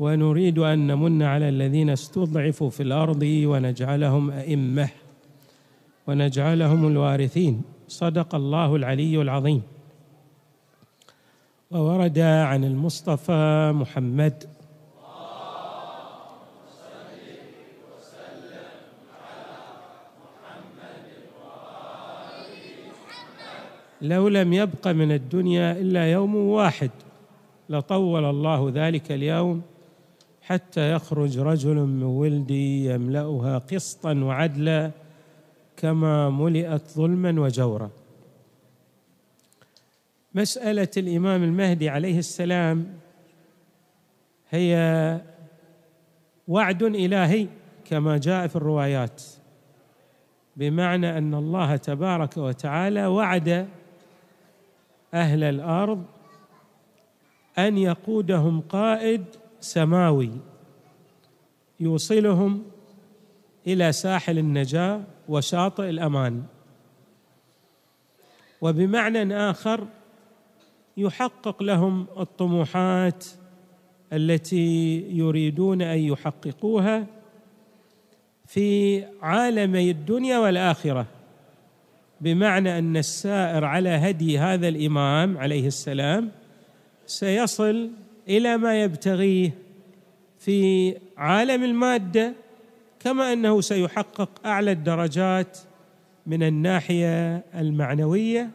ونريد 0.00 0.58
أن 0.58 0.86
نمن 0.86 1.22
على 1.22 1.48
الذين 1.48 1.90
استضعفوا 1.90 2.70
في 2.70 2.82
الأرض 2.82 3.22
ونجعلهم 3.22 4.30
أئمة. 4.30 4.88
ونجعلهم 6.06 6.86
الوارثين. 6.86 7.62
صدق 7.88 8.34
الله 8.34 8.76
العلي 8.76 9.22
العظيم. 9.22 9.62
وورد 11.70 12.18
عن 12.18 12.64
المصطفى 12.64 13.72
محمد. 13.74 14.44
لو 24.02 24.28
لم 24.28 24.52
يبق 24.52 24.88
من 24.88 25.12
الدنيا 25.12 25.72
إلا 25.72 26.12
يوم 26.12 26.34
واحد 26.34 26.90
لطول 27.68 28.24
الله 28.24 28.70
ذلك 28.74 29.12
اليوم 29.12 29.62
حتى 30.42 30.92
يخرج 30.92 31.38
رجل 31.38 31.74
من 31.74 32.02
ولدي 32.02 32.84
يملأها 32.84 33.58
قسطا 33.58 34.14
وعدلا 34.14 34.90
كما 35.76 36.30
ملئت 36.30 36.90
ظلما 36.90 37.40
وجورا. 37.40 37.90
مسألة 40.34 40.88
الإمام 40.96 41.42
المهدي 41.42 41.88
عليه 41.88 42.18
السلام 42.18 42.86
هي 44.50 45.20
وعد 46.48 46.82
إلهي 46.82 47.46
كما 47.84 48.18
جاء 48.18 48.46
في 48.46 48.56
الروايات 48.56 49.22
بمعنى 50.56 51.18
أن 51.18 51.34
الله 51.34 51.76
تبارك 51.76 52.36
وتعالى 52.36 53.06
وعد 53.06 53.68
أهل 55.14 55.44
الأرض 55.44 56.04
أن 57.58 57.78
يقودهم 57.78 58.60
قائد 58.60 59.24
سماوي 59.60 60.30
يوصلهم 61.80 62.62
إلى 63.66 63.92
ساحل 63.92 64.38
النجاة 64.38 65.02
وشاطئ 65.28 65.90
الأمان. 65.90 66.42
وبمعنى 68.60 69.36
آخر 69.36 69.86
يحقق 70.96 71.62
لهم 71.62 72.06
الطموحات 72.18 73.26
التي 74.12 74.96
يريدون 75.10 75.82
أن 75.82 75.98
يحققوها 75.98 77.06
في 78.46 79.04
عالمي 79.22 79.90
الدنيا 79.90 80.38
والآخرة. 80.38 81.06
بمعنى 82.20 82.78
أن 82.78 82.96
السائر 82.96 83.64
على 83.64 83.88
هدي 83.88 84.38
هذا 84.38 84.68
الإمام 84.68 85.38
عليه 85.38 85.66
السلام 85.66 86.30
سيصل 87.06 87.90
إلى 88.30 88.56
ما 88.56 88.82
يبتغيه 88.82 89.54
في 90.38 90.96
عالم 91.16 91.64
المادة 91.64 92.34
كما 93.00 93.32
أنه 93.32 93.60
سيحقق 93.60 94.46
أعلى 94.46 94.72
الدرجات 94.72 95.58
من 96.26 96.42
الناحية 96.42 97.44
المعنوية 97.54 98.50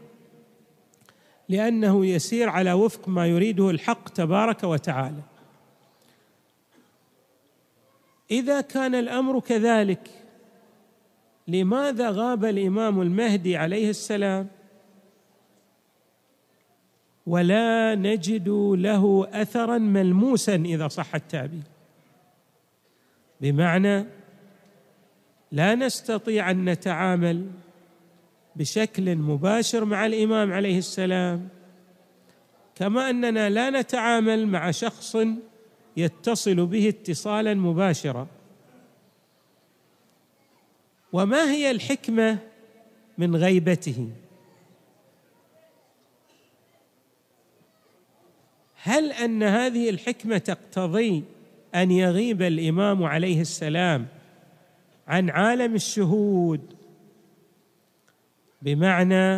لأنه 1.50 2.06
يسير 2.06 2.50
على 2.50 2.73
وفق 2.73 3.09
ما 3.09 3.28
يريده 3.28 3.69
الحق 3.69 4.09
تبارك 4.09 4.63
وتعالى. 4.63 5.22
إذا 8.31 8.62
كان 8.62 8.96
الأمر 8.96 9.40
كذلك 9.40 10.09
لماذا 11.47 12.09
غاب 12.09 12.46
الإمام 12.46 13.02
المهدي 13.02 13.57
عليه 13.57 13.90
السلام؟ 13.90 14.47
ولا 17.25 17.96
نجد 17.96 18.50
له 18.78 19.28
اثرا 19.34 19.78
ملموسا 19.78 20.56
إذا 20.56 20.88
صح 20.88 21.16
التعبير. 21.16 21.63
بمعنى 23.41 24.06
لا 25.52 25.75
نستطيع 25.75 26.52
أن 26.52 26.69
نتعامل 26.69 27.52
بشكل 28.56 29.16
مباشر 29.16 29.86
مع 29.86 30.06
الإمام 30.06 30.53
عليه 30.53 30.78
السلام 30.78 31.50
كما 32.75 33.09
أننا 33.09 33.50
لا 33.50 33.69
نتعامل 33.69 34.47
مع 34.47 34.72
شخص 34.72 35.18
يتصل 35.97 36.66
به 36.66 36.90
اتصالا 36.90 37.53
مباشرا. 37.53 38.28
وما 41.13 41.52
هي 41.52 41.72
الحكمة 41.72 42.38
من 43.18 43.36
غيبته؟ 43.36 44.09
هل 48.85 49.12
أن 49.12 49.44
هذه 49.44 49.90
الحكمة 49.90 50.38
تقتضي 50.38 51.23
أن 51.75 51.91
يغيب 51.91 52.41
الإمام 52.41 53.03
عليه 53.03 53.41
السلام 53.41 54.06
عن 55.07 55.29
عالم 55.29 55.75
الشهود 55.75 56.62
بمعنى 58.62 59.35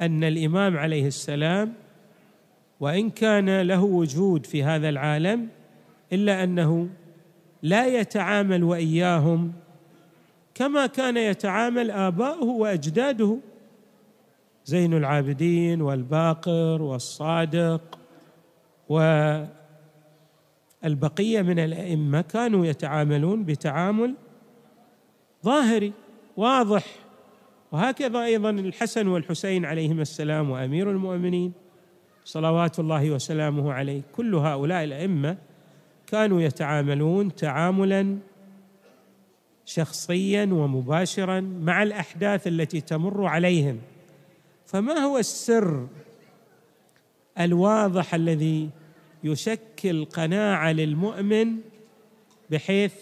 أن 0.00 0.24
الإمام 0.24 0.76
عليه 0.76 1.06
السلام 1.06 1.72
وإن 2.80 3.10
كان 3.10 3.60
له 3.60 3.84
وجود 3.84 4.46
في 4.46 4.64
هذا 4.64 4.88
العالم 4.88 5.48
إلا 6.12 6.44
أنه 6.44 6.88
لا 7.62 7.86
يتعامل 7.86 8.64
وإياهم 8.64 9.52
كما 10.54 10.86
كان 10.86 11.16
يتعامل 11.16 11.90
آباؤه 11.90 12.48
وأجداده 12.48 13.38
زين 14.64 14.94
العابدين 14.94 15.82
والباقر 15.82 16.82
والصادق 16.82 18.01
والبقية 20.82 21.42
من 21.42 21.58
الأئمة 21.58 22.20
كانوا 22.20 22.66
يتعاملون 22.66 23.44
بتعامل 23.44 24.14
ظاهري 25.44 25.92
واضح. 26.36 26.86
وهكذا 27.72 28.24
أيضا 28.24 28.50
الحسن 28.50 29.08
والحسين 29.08 29.64
عليهما 29.64 30.02
السلام 30.02 30.50
وأمير 30.50 30.90
المؤمنين 30.90 31.52
صلوات 32.24 32.78
الله 32.78 33.10
وسلامه 33.10 33.72
عليه. 33.72 34.02
كل 34.16 34.34
هؤلاء 34.34 34.84
الأئمة 34.84 35.36
كانوا 36.06 36.40
يتعاملون 36.40 37.34
تعاملا 37.34 38.18
شخصيا 39.64 40.44
ومباشرا 40.44 41.40
مع 41.40 41.82
الأحداث 41.82 42.46
التي 42.46 42.80
تمر 42.80 43.26
عليهم. 43.26 43.78
فما 44.66 44.98
هو 44.98 45.18
السر 45.18 45.86
الواضح 47.40 48.14
الذي 48.14 48.70
يشكل 49.24 50.04
قناعة 50.04 50.72
للمؤمن 50.72 51.56
بحيث 52.50 52.94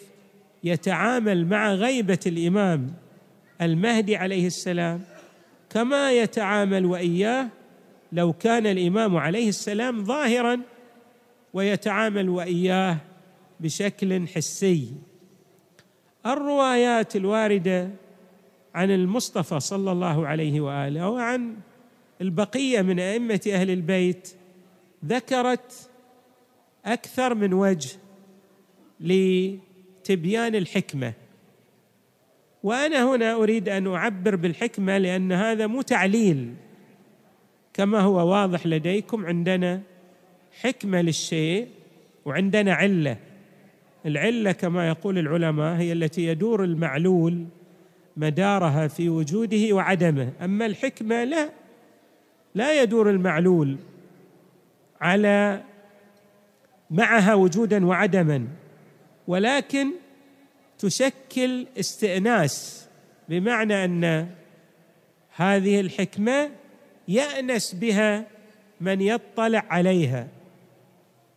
يتعامل 0.64 1.46
مع 1.46 1.72
غيبة 1.74 2.18
الإمام 2.26 2.94
المهدي 3.60 4.16
عليه 4.16 4.46
السلام 4.46 5.02
كما 5.70 6.12
يتعامل 6.12 6.86
وإياه 6.86 7.48
لو 8.12 8.32
كان 8.32 8.66
الإمام 8.66 9.16
عليه 9.16 9.48
السلام 9.48 10.04
ظاهرا 10.04 10.60
ويتعامل 11.54 12.28
وإياه 12.28 12.96
بشكل 13.60 14.28
حسي. 14.28 14.92
الروايات 16.26 17.16
الواردة 17.16 17.90
عن 18.74 18.90
المصطفى 18.90 19.60
صلى 19.60 19.92
الله 19.92 20.26
عليه 20.26 20.60
وآله 20.60 21.08
وعن 21.08 21.56
البقية 22.20 22.82
من 22.82 23.00
أئمة 23.00 23.40
أهل 23.52 23.70
البيت 23.70 24.28
ذكرت 25.04 25.89
أكثر 26.84 27.34
من 27.34 27.52
وجه 27.52 27.90
لتبيان 29.00 30.54
الحكمة. 30.54 31.12
وأنا 32.62 33.14
هنا 33.14 33.34
أريد 33.34 33.68
أن 33.68 33.86
أعبر 33.86 34.36
بالحكمة 34.36 34.98
لأن 34.98 35.32
هذا 35.32 35.66
مو 35.66 35.82
تعليل 35.82 36.54
كما 37.74 38.00
هو 38.00 38.30
واضح 38.30 38.66
لديكم 38.66 39.26
عندنا 39.26 39.82
حكمة 40.60 41.00
للشيء 41.00 41.68
وعندنا 42.24 42.74
علة. 42.74 43.16
العلة 44.06 44.52
كما 44.52 44.88
يقول 44.88 45.18
العلماء 45.18 45.76
هي 45.76 45.92
التي 45.92 46.26
يدور 46.26 46.64
المعلول 46.64 47.46
مدارها 48.16 48.88
في 48.88 49.08
وجوده 49.08 49.74
وعدمه. 49.74 50.32
أما 50.42 50.66
الحكمة 50.66 51.24
لا 51.24 51.50
لا 52.54 52.82
يدور 52.82 53.10
المعلول 53.10 53.76
على 55.00 55.62
معها 56.90 57.34
وجودا 57.34 57.86
وعدما 57.86 58.48
ولكن 59.26 59.90
تشكل 60.78 61.66
استئناس 61.78 62.86
بمعنى 63.28 63.84
أن 63.84 64.28
هذه 65.36 65.80
الحكمة 65.80 66.50
يأنس 67.08 67.74
بها 67.74 68.26
من 68.80 69.00
يطلع 69.00 69.64
عليها 69.70 70.28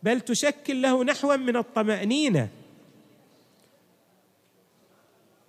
بل 0.02 0.20
تشكل 0.20 0.82
له 0.82 1.04
نحوا 1.04 1.36
من 1.36 1.56
الطمأنينة. 1.56 2.48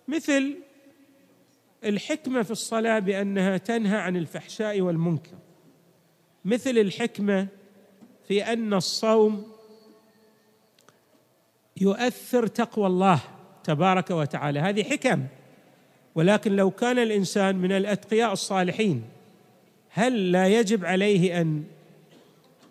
مثل 0.08 0.56
الحكمة 1.84 2.44
في 2.44 2.52
الصلاة 2.52 3.00
بأنها 3.00 3.58
تنهى 3.58 3.98
عن 3.98 4.18
الفحشاء 4.18 4.82
والمنكر 4.82 5.38
مثل 6.46 6.70
الحكمة 6.70 7.48
في 8.28 8.44
أن 8.44 8.74
الصوم 8.74 9.55
يؤثر 11.82 12.48
تقوى 12.48 12.88
الله 12.88 13.20
تبارك 13.64 14.12
وتعالى. 14.12 14.60
هذه 14.60 14.84
حكم. 14.84 15.26
ولكن 16.16 16.56
لو 16.56 16.72
كان 16.72 17.00
الإنسان 17.00 17.56
من 17.56 17.72
الأتقياء 17.72 18.34
الصالحين 18.34 19.04
هل 19.90 20.32
لا 20.32 20.48
يجب 20.48 20.86
عليه 20.86 21.42
أن 21.42 21.64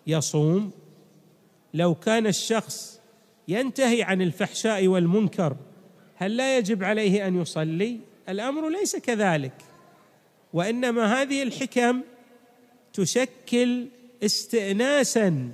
يصوم؟ 0.07 0.71
لو 1.73 1.95
كان 1.95 2.27
الشخص 2.27 2.99
ينتهي 3.47 4.03
عن 4.03 4.21
الفحشاء 4.21 4.87
والمنكر 4.87 5.55
هل 6.15 6.37
لا 6.37 6.57
يجب 6.57 6.83
عليه 6.83 7.27
أن 7.27 7.41
يصلي؟ 7.41 7.99
الأمر 8.29 8.69
ليس 8.69 8.95
كذلك. 8.95 9.53
وإنما 10.53 11.21
هذه 11.21 11.43
الحكم 11.43 12.01
تشكل 12.93 13.87
استئناسا 14.23 15.51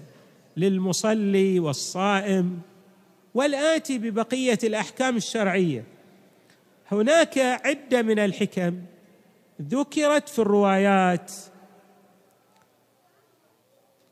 للمصلي 0.57 1.59
والصائم 1.59 2.61
والاتي 3.33 3.97
ببقية 3.97 4.59
الأحكام 4.63 5.17
الشرعية. 5.17 5.83
هناك 6.91 7.37
عدة 7.37 8.01
من 8.01 8.19
الحكم 8.19 8.81
ذكرت 9.61 10.29
في 10.29 10.39
الروايات. 10.39 11.31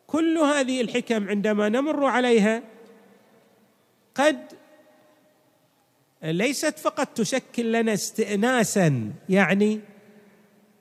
كل 0.08 0.38
هذه 0.38 0.82
الحكم 0.82 1.30
عندما 1.30 1.70
نمر 1.70 2.06
عليها 2.06 2.64
قد 4.16 4.38
ليست 6.24 6.80
فقط 6.80 7.08
تشكل 7.08 7.72
لنا 7.72 7.94
استئناسا 7.94 9.12
يعني 9.30 9.80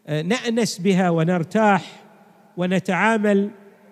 نأنس 0.09 0.79
بها 0.79 1.11
ونرتاح 1.11 2.05
ونتعامل 2.57 3.51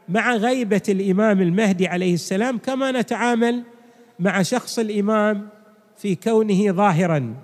مع 0.08 0.34
غيبة 0.34 0.82
الإمام 0.88 1.40
المهدي 1.40 1.86
عليه 1.86 2.14
السلام 2.14 2.58
كما 2.58 2.92
نتعامل 2.92 3.62
مع 4.18 4.42
شخص 4.42 4.78
الإمام 4.78 5.48
في 5.96 6.14
كونه 6.14 6.72
ظاهرا. 6.72 7.34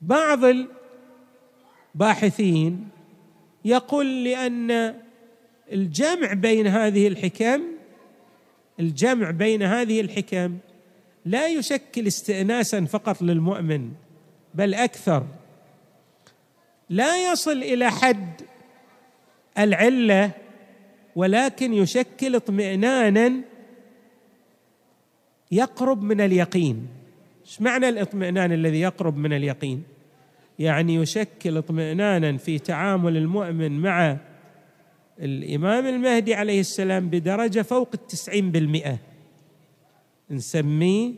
بعض 0.00 0.40
الباحثين 1.94 2.88
يقول 3.64 4.24
لأن 4.24 4.94
الجمع 5.72 6.32
بين 6.32 6.66
هذه 6.66 7.08
الحكم 7.08 7.62
الجمع 8.80 9.30
بين 9.30 9.62
هذه 9.62 10.00
الحكم 10.00 10.58
لا 11.24 11.48
يشكل 11.48 12.06
استئناسا 12.06 12.84
فقط 12.84 13.22
للمؤمن 13.22 13.90
بل 14.54 14.74
أكثر. 14.74 15.26
لا 16.90 17.32
يصل 17.32 17.62
إلى 17.62 17.90
حد 17.90 18.42
العلة 19.58 20.30
ولكن 21.16 21.74
يشكل 21.74 22.36
اطمئنانا 22.36 23.32
يقرب 25.54 26.02
من 26.02 26.20
اليقين. 26.20 26.86
إيش 27.46 27.62
معنى 27.62 27.88
الاطمئنان 27.88 28.52
الذي 28.52 28.80
يقرب 28.80 29.16
من 29.16 29.32
اليقين؟ 29.32 29.82
يعني 30.58 30.94
يشكل 30.94 31.56
اطمئنانا 31.56 32.36
في 32.36 32.58
تعامل 32.58 33.16
المؤمن 33.16 33.80
مع 33.80 34.16
الإمام 35.20 35.86
المهدي 35.86 36.34
عليه 36.34 36.60
السلام 36.60 37.08
بدرجة 37.08 37.62
فوق 37.62 37.88
التسعين 37.94 38.50
بالمئة. 38.50 38.98
نسميه 40.30 41.12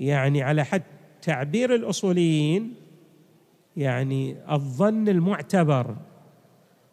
يعني 0.00 0.42
على 0.42 0.64
حد 0.64 0.82
تعبير 1.22 1.74
الأصوليين 1.74 2.74
يعني 3.76 4.36
الظن 4.50 5.08
المعتبر. 5.08 5.96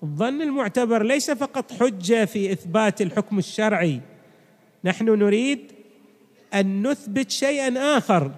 الظن 0.04 0.42
المعتبر 0.42 1.04
ليس 1.04 1.32
فقط 1.32 1.72
حجة 1.72 2.25
في 2.25 2.52
إثبات 2.52 3.02
الحكم 3.02 3.38
الشرعي. 3.38 4.02
نحن 4.84 5.06
نريد 5.06 5.79
أن 6.54 6.88
نثبت 6.88 7.31
شيئا 7.31 7.98
آخر 7.98 8.31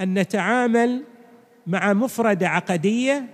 أن 0.00 0.18
نتعامل 0.18 1.02
مع 1.66 1.92
مفردة 1.92 2.48
عقدية 2.48 3.26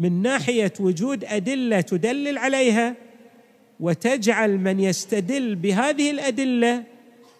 من 0.00 0.22
ناحية 0.22 0.72
وجود 0.80 1.24
أدلة 1.24 1.80
تدلل 1.80 2.38
عليها 2.38 2.94
وتجعل 3.80 4.58
من 4.58 4.80
يستدل 4.80 5.54
بهذه 5.54 6.10
الأدلة 6.10 6.84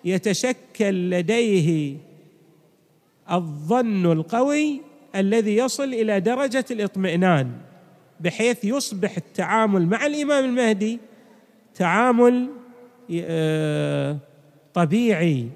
يتشكل 0.05 1.11
لديه 1.11 1.97
الظن 3.33 4.13
القوي 4.13 4.81
الذي 5.17 5.57
يصل 5.57 5.95
إلى 5.95 6.21
درجة 6.21 6.65
الاطمئنان 6.71 7.51
بحيث 8.21 8.65
يصبح 8.65 9.17
التعامل 9.17 9.87
مع 9.87 10.07
الإمام 10.07 10.45
المهدي 10.45 10.99
تعامل 11.75 12.49
آه، 13.21 14.19
طبيعي. 14.75 15.49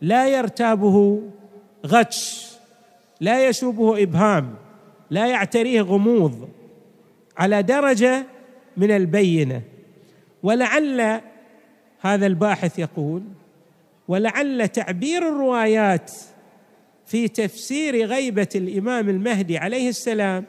لا 0.00 0.28
يرتابه 0.28 1.22
غش 1.86 2.50
لا 3.20 3.48
يشوبه 3.48 4.02
إبهام 4.02 4.54
لا 5.10 5.26
يعتريه 5.26 5.80
غموض 5.80 6.48
على 7.36 7.62
درجة 7.62 8.26
من 8.76 8.90
البينة. 8.90 9.62
ولعل 10.42 11.20
هذا 12.00 12.26
الباحث 12.26 12.78
يقول 12.78 13.22
ولعل 14.08 14.68
تعبير 14.68 15.28
الروايات 15.28 16.12
في 17.06 17.28
تفسير 17.28 18.06
غيبة 18.06 18.48
الإمام 18.54 19.08
المهدي 19.08 19.58
عليه 19.58 19.88
السلام 19.88 20.44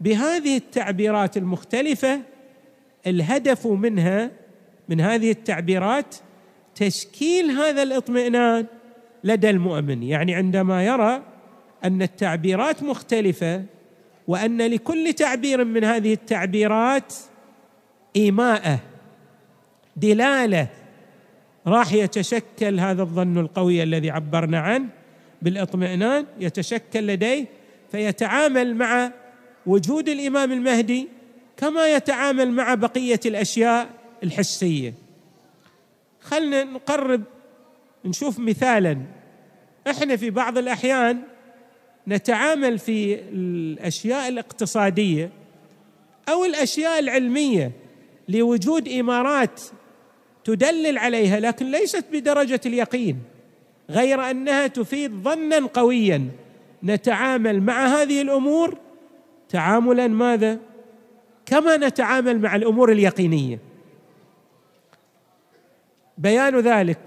بهذه 0.00 0.56
التعبيرات 0.56 1.36
المختلفة 1.36 2.20
الهدف 3.06 3.66
منها 3.66 4.30
من 4.88 5.00
هذه 5.00 5.30
التعبيرات 5.30 6.16
تشكيل 6.74 7.50
هذا 7.50 7.82
الاطمئنان 7.82 8.66
لدى 9.24 9.50
المؤمن. 9.50 10.02
يعني 10.02 10.34
عندما 10.34 10.84
يرى 10.84 11.22
أن 11.84 12.02
التعبيرات 12.02 12.82
مختلفة 12.82 13.64
وأن 14.28 14.62
لكل 14.62 15.12
تعبير 15.12 15.64
من 15.64 15.84
هذه 15.84 16.12
التعبيرات 16.12 17.14
ايماءه 18.16 18.78
دلالة 19.96 20.68
راح 21.66 21.92
يتشكل 21.92 22.80
هذا 22.80 23.02
الظن 23.02 23.38
القوي 23.38 23.82
الذي 23.82 24.10
عبرنا 24.10 24.58
عنه 24.58 24.88
بالإطمئنان 25.42 26.26
يتشكل 26.40 27.06
لديه 27.06 27.46
فيتعامل 27.92 28.76
مع 28.76 29.10
وجود 29.66 30.08
الإمام 30.08 30.52
المهدي 30.52 31.08
كما 31.56 31.86
يتعامل 31.86 32.50
مع 32.50 32.74
بقية 32.74 33.20
الأشياء 33.26 33.88
الحسية. 34.22 34.94
خلنا 36.20 36.64
نقرب 36.64 37.22
نشوف 38.04 38.38
مثالا. 38.38 38.98
إحنا 39.90 40.16
في 40.16 40.30
بعض 40.30 40.58
الأحيان 40.58 41.22
نتعامل 42.08 42.78
في 42.78 43.14
الأشياء 43.14 44.28
الاقتصادية 44.28 45.30
أو 46.28 46.44
الأشياء 46.44 46.98
العلمية 46.98 47.72
لوجود 48.28 48.88
إمارات 48.88 49.60
تدلل 50.44 50.98
عليها 50.98 51.40
لكن 51.40 51.70
ليست 51.70 52.04
بدرجة 52.12 52.60
اليقين 52.66 53.18
غير 53.90 54.30
أنها 54.30 54.66
تفيد 54.66 55.12
ظنا 55.12 55.66
قويا. 55.66 56.28
نتعامل 56.84 57.62
مع 57.62 57.86
هذه 57.86 58.22
الأمور 58.22 58.78
تعاملا 59.48 60.06
ماذا؟ 60.06 60.58
كما 61.46 61.76
نتعامل 61.76 62.40
مع 62.40 62.56
الأمور 62.56 62.92
اليقينية. 62.92 63.58
بيان 66.18 66.58
ذلك. 66.58 66.98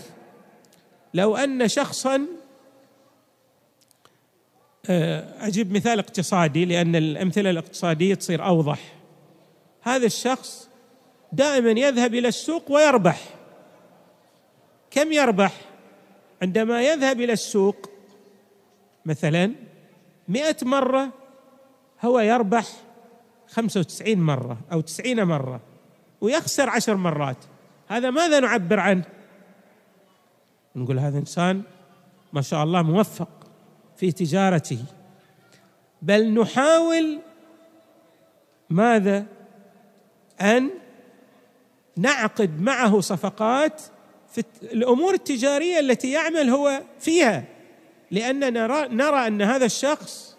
لو 1.17 1.35
أن 1.35 1.67
شخصا 1.67 2.27
آه، 4.89 5.47
أجيب 5.47 5.71
مثال 5.71 5.99
اقتصادي 5.99 6.65
لأن 6.65 6.95
الأمثلة 6.95 7.49
الاقتصادية 7.49 8.15
تصير 8.15 8.45
أوضح. 8.45 8.79
هذا 9.81 10.05
الشخص 10.05 10.69
دائما 11.31 11.71
يذهب 11.71 12.13
إلى 12.13 12.27
السوق 12.27 12.71
ويربح. 12.71 13.21
كم 14.91 15.11
يربح؟ 15.11 15.53
عندما 16.41 16.81
يذهب 16.81 17.21
إلى 17.21 17.33
السوق 17.33 17.89
مثلا 19.05 19.51
مئة 20.27 20.57
مرة 20.61 21.09
هو 22.01 22.19
يربح 22.19 22.65
خمسة 23.47 23.79
وتسعين 23.79 24.19
مرة 24.19 24.57
أو 24.71 24.81
تسعين 24.81 25.23
مرة 25.23 25.61
ويخسر 26.21 26.69
عشر 26.69 26.95
مرات. 26.95 27.37
هذا 27.87 28.09
ماذا 28.09 28.39
نعبر 28.39 28.79
عنه؟ 28.79 29.16
نقول 30.77 30.99
هذا 30.99 31.17
إنسان 31.17 31.61
ما 32.33 32.41
شاء 32.41 32.63
الله 32.63 32.81
موفق 32.81 33.29
في 33.97 34.11
تجارته. 34.11 34.79
بل 36.01 36.33
نحاول 36.33 37.19
ماذا؟ 38.69 39.25
أن 40.41 40.69
نعقد 41.97 42.61
معه 42.61 42.99
صفقات 42.99 43.81
في 44.31 44.43
الأمور 44.63 45.13
التجارية 45.13 45.79
التي 45.79 46.11
يعمل 46.11 46.49
هو 46.49 46.81
فيها. 46.99 47.43
لأننا 48.11 48.49
نرى, 48.49 48.87
نرى 48.87 49.27
أن 49.27 49.41
هذا 49.41 49.65
الشخص 49.65 50.37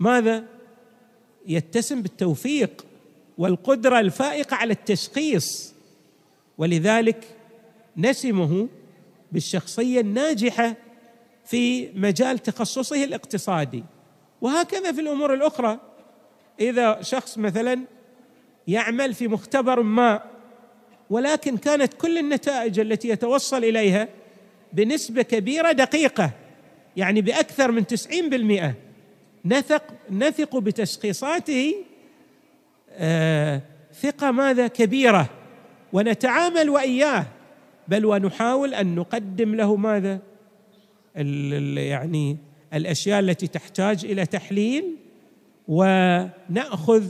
ماذا؟ 0.00 0.44
يتسم 1.46 2.02
بالتوفيق 2.02 2.86
والقدرة 3.38 4.00
الفائقة 4.00 4.56
على 4.56 4.72
التشخيص. 4.72 5.74
ولذلك 6.58 7.36
نسمه 7.96 8.68
بالشخصية 9.34 10.00
الناجحة 10.00 10.74
في 11.44 11.88
مجال 11.94 12.38
تخصصه 12.38 13.04
الاقتصادي. 13.04 13.84
وهكذا 14.40 14.92
في 14.92 15.00
الأمور 15.00 15.34
الأخرى. 15.34 15.78
إذا 16.60 17.02
شخص 17.02 17.38
مثلا 17.38 17.80
يعمل 18.68 19.14
في 19.14 19.28
مختبر 19.28 19.82
ما 19.82 20.22
ولكن 21.10 21.56
كانت 21.56 21.94
كل 21.94 22.18
النتائج 22.18 22.80
التي 22.80 23.08
يتوصل 23.08 23.64
إليها 23.64 24.08
بنسبة 24.72 25.22
كبيرة 25.22 25.72
دقيقة 25.72 26.30
يعني 26.96 27.20
بأكثر 27.20 27.70
من 27.72 27.84
90% 27.84 28.74
نثق 29.44 29.82
نثق 30.10 30.56
بتشخيصاته 30.56 31.74
آه 32.90 33.60
ثقة 34.02 34.30
ماذا؟ 34.30 34.66
كبيرة. 34.66 35.30
ونتعامل 35.92 36.70
وإياه. 36.70 37.26
بل 37.88 38.04
ونحاول 38.04 38.74
أن 38.74 38.94
نقدم 38.94 39.54
له 39.54 39.76
ماذا؟ 39.76 40.20
يعني 41.76 42.36
الأشياء 42.74 43.20
التي 43.20 43.46
تحتاج 43.46 44.04
إلى 44.04 44.26
تحليل 44.26 44.96
ونأخذ 45.68 47.04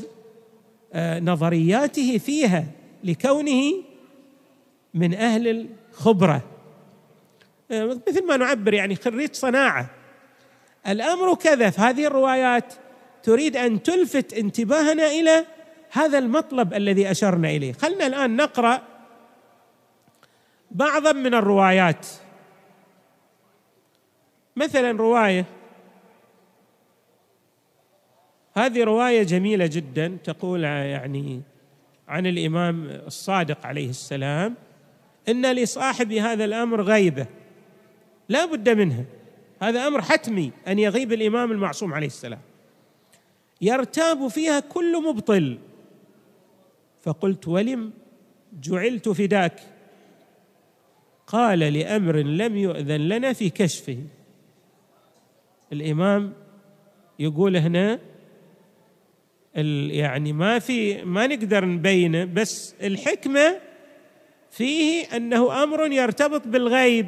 آه، 0.93 1.21
نظرياته 1.21 2.19
فيها 2.19 2.67
لكونه 3.05 3.75
من 4.95 5.15
أهل 5.15 5.69
الخبرة. 5.93 6.43
آه، 7.71 8.01
مثل 8.09 8.27
ما 8.27 8.37
نعبر 8.37 8.75
يعني 8.75 8.97
خريج 8.97 9.35
صناعة. 9.35 9.91
الأمر 10.89 11.35
كذا 11.35 11.71
في 11.71 11.81
هذه 11.81 12.07
الروايات 12.07 12.75
تريد 13.23 13.57
أن 13.57 13.83
تلفت 13.83 14.33
انتباهنا 14.33 15.07
إلى 15.07 15.45
هذا 15.91 16.19
المطلب 16.19 16.75
الذي 16.75 17.11
أشرنا 17.11 17.51
إليه. 17.51 17.73
خلنا 17.73 18.07
الآن 18.07 18.37
نقرأ 18.37 18.83
بعضا 20.75 21.13
من 21.13 21.35
الروايات. 21.35 22.07
مثلا 24.57 24.91
رواية 24.93 25.45
هذه 28.55 28.85
رواية 28.85 29.23
جميلة 29.23 29.67
جدا 29.67 30.19
تقول 30.25 30.65
يعني 30.65 31.43
عن 32.09 32.27
الإمام 32.27 32.87
الصادق 32.87 33.67
عليه 33.67 33.91
السلام 33.91 34.55
إن 35.29 35.53
لصاحب 35.53 36.13
هذا 36.13 36.45
الأمر 36.45 36.83
غيبة. 36.83 37.27
لا 38.29 38.45
بد 38.45 38.69
منها 38.69 39.05
هذا 39.63 39.87
أمر 39.87 40.03
حتمي 40.03 40.53
أن 40.69 40.79
يغيب 40.79 41.13
الإمام 41.13 41.53
المعصوم 41.53 41.95
عليه 41.95 42.07
السلام. 42.07 42.41
يرتاب 43.61 44.29
فيها 44.29 44.61
كل 44.61 45.03
مبطل. 45.03 45.59
فقلت 47.03 47.49
ولم 47.49 47.93
جعلت 48.61 49.09
فداك؟ 49.09 49.74
قال 51.27 51.59
لأمر 51.59 52.17
لم 52.17 52.57
يؤذن 52.57 53.01
لنا 53.09 53.33
في 53.33 53.51
كشفه. 53.51 53.99
الإمام 55.73 56.33
يقول 57.19 57.57
هنا 57.57 57.99
يعني 59.91 60.33
ما 60.33 60.59
في 60.59 61.05
ما 61.05 61.27
نقدر 61.27 61.65
نبينه 61.65 62.25
بس 62.25 62.75
الحكمة 62.83 63.57
فيه 64.51 65.05
أنه 65.17 65.63
أمر 65.63 65.93
يرتبط 65.93 66.49
بالغيب. 66.49 67.07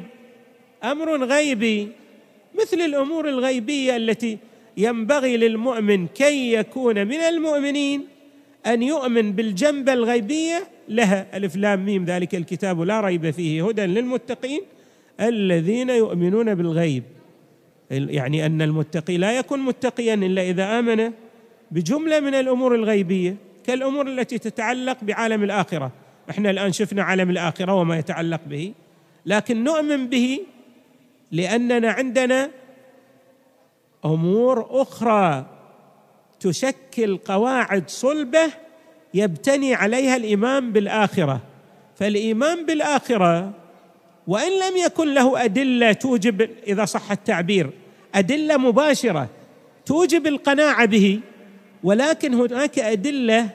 أمر 0.83 1.23
غيبي 1.23 1.91
مثل 2.61 2.77
الأمور 2.77 3.29
الغيبية 3.29 3.95
التي 3.95 4.37
ينبغي 4.77 5.37
للمؤمن 5.37 6.07
كي 6.07 6.53
يكون 6.53 7.07
من 7.07 7.15
المؤمنين 7.19 8.07
أن 8.65 8.83
يؤمن 8.83 9.31
بالجنبه 9.31 9.93
الغيبية 9.93 10.67
لها 10.89 11.37
ألف 11.37 11.55
لام 11.55 11.85
ميم 11.85 12.05
ذلك 12.05 12.35
الكتاب 12.35 12.81
لا 12.81 13.01
ريب 13.01 13.31
فيه 13.31 13.67
هدى 13.67 13.85
للمتقين 13.85 14.61
الذين 15.21 15.89
يؤمنون 15.89 16.55
بالغيب. 16.55 17.03
يعني 17.91 18.45
أن 18.45 18.61
المتقي 18.61 19.17
لا 19.17 19.37
يكون 19.37 19.59
متقيا 19.59 20.13
إلا 20.13 20.41
إذا 20.41 20.79
آمن 20.79 21.11
بجملة 21.71 22.19
من 22.19 22.33
الأمور 22.33 22.75
الغيبية 22.75 23.35
كالأمور 23.65 24.07
التي 24.07 24.37
تتعلق 24.37 24.97
بعالم 25.03 25.43
الآخرة. 25.43 25.91
إحنا 26.29 26.49
الآن 26.49 26.71
شفنا 26.71 27.03
عالم 27.03 27.29
الآخرة 27.29 27.73
وما 27.73 27.97
يتعلق 27.97 28.41
به 28.47 28.73
لكن 29.25 29.63
نؤمن 29.63 30.07
به 30.07 30.39
لأننا 31.31 31.91
عندنا 31.91 32.49
أمور 34.05 34.81
أخرى 34.81 35.45
تشكل 36.39 37.17
قواعد 37.17 37.89
صلبة 37.89 38.47
يبتني 39.17 39.75
عليها 39.75 40.15
الإيمان 40.15 40.71
بالآخرة. 40.71 41.41
فالإيمان 41.95 42.65
بالآخرة 42.65 43.51
وإن 44.27 44.51
لم 44.51 44.77
يكن 44.77 45.13
له 45.13 45.43
أدلة 45.45 45.93
توجب 45.93 46.49
إذا 46.67 46.85
صح 46.85 47.11
التعبير 47.11 47.69
أدلة 48.15 48.57
مباشرة 48.57 49.29
توجب 49.85 50.27
القناعة 50.27 50.85
به 50.85 51.19
ولكن 51.83 52.33
هناك 52.33 52.79
أدلة 52.79 53.49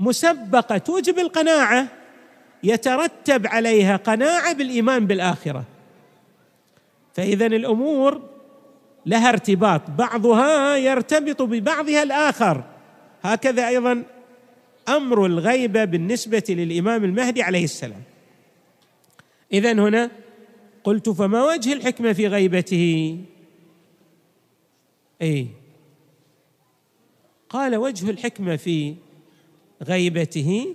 مسبقة 0.00 0.78
توجب 0.78 1.18
القناعة 1.18 1.86
يترتب 2.62 3.46
عليها 3.46 3.96
قناعة 3.96 4.52
بالإيمان 4.52 5.06
بالآخرة. 5.06 5.64
فإذا 7.14 7.46
الأمور 7.46 8.22
لها 9.06 9.28
ارتباط 9.28 9.82
بعضها 9.98 10.76
يرتبط 10.76 11.42
ببعضها 11.42 12.02
الآخر. 12.02 12.64
هكذا 13.22 13.68
أيضا 13.68 14.02
أمر 14.88 15.26
الغيبة 15.26 15.84
بالنسبة 15.84 16.44
للإمام 16.48 17.04
المهدي 17.04 17.42
عليه 17.42 17.64
السلام. 17.64 18.02
اذا 19.52 19.72
هنا 19.72 20.10
قلت 20.84 21.08
فما 21.08 21.44
وجه 21.44 21.72
الحكمة 21.72 22.12
في 22.12 22.26
غيبته؟ 22.26 23.18
اي 25.22 25.46
قال 27.48 27.76
وجه 27.76 28.10
الحكمة 28.10 28.56
في 28.56 28.94
غيبته 29.82 30.74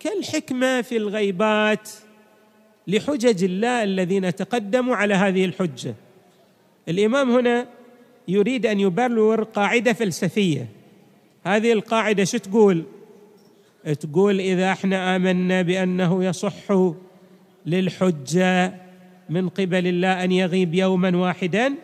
كالحكمة 0.00 0.82
في 0.82 0.96
الغيبات 0.96 1.90
لحجج 2.86 3.44
الله 3.44 3.82
الذين 3.82 4.34
تقدموا 4.34 4.96
على 4.96 5.14
هذه 5.14 5.44
الحجة. 5.44 5.94
الإمام 6.88 7.30
هنا 7.30 7.66
يريد 8.28 8.66
أن 8.66 8.80
يبرر 8.80 9.42
قاعدة 9.42 9.92
فلسفية. 9.92 10.68
هذه 11.44 11.72
القاعدة 11.72 12.24
شو 12.24 12.38
تقول؟ 12.38 12.84
تقول 13.92 14.40
إذا 14.40 14.72
إحنا 14.72 15.16
آمنا 15.16 15.62
بأنه 15.62 16.24
يصح 16.24 16.92
للحجة 17.66 18.74
من 19.28 19.48
قبل 19.48 19.86
الله 19.86 20.24
أن 20.24 20.32
يغيب 20.32 20.74
يوما 20.74 21.16
واحدا 21.16 21.74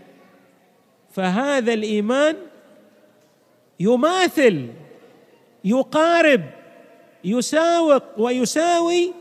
فهذا 1.13 1.73
الإيمان 1.73 2.37
يماثل 3.81 4.67
يقارب 5.65 6.45
يساوق 7.25 8.05
ويساوي 8.19 9.13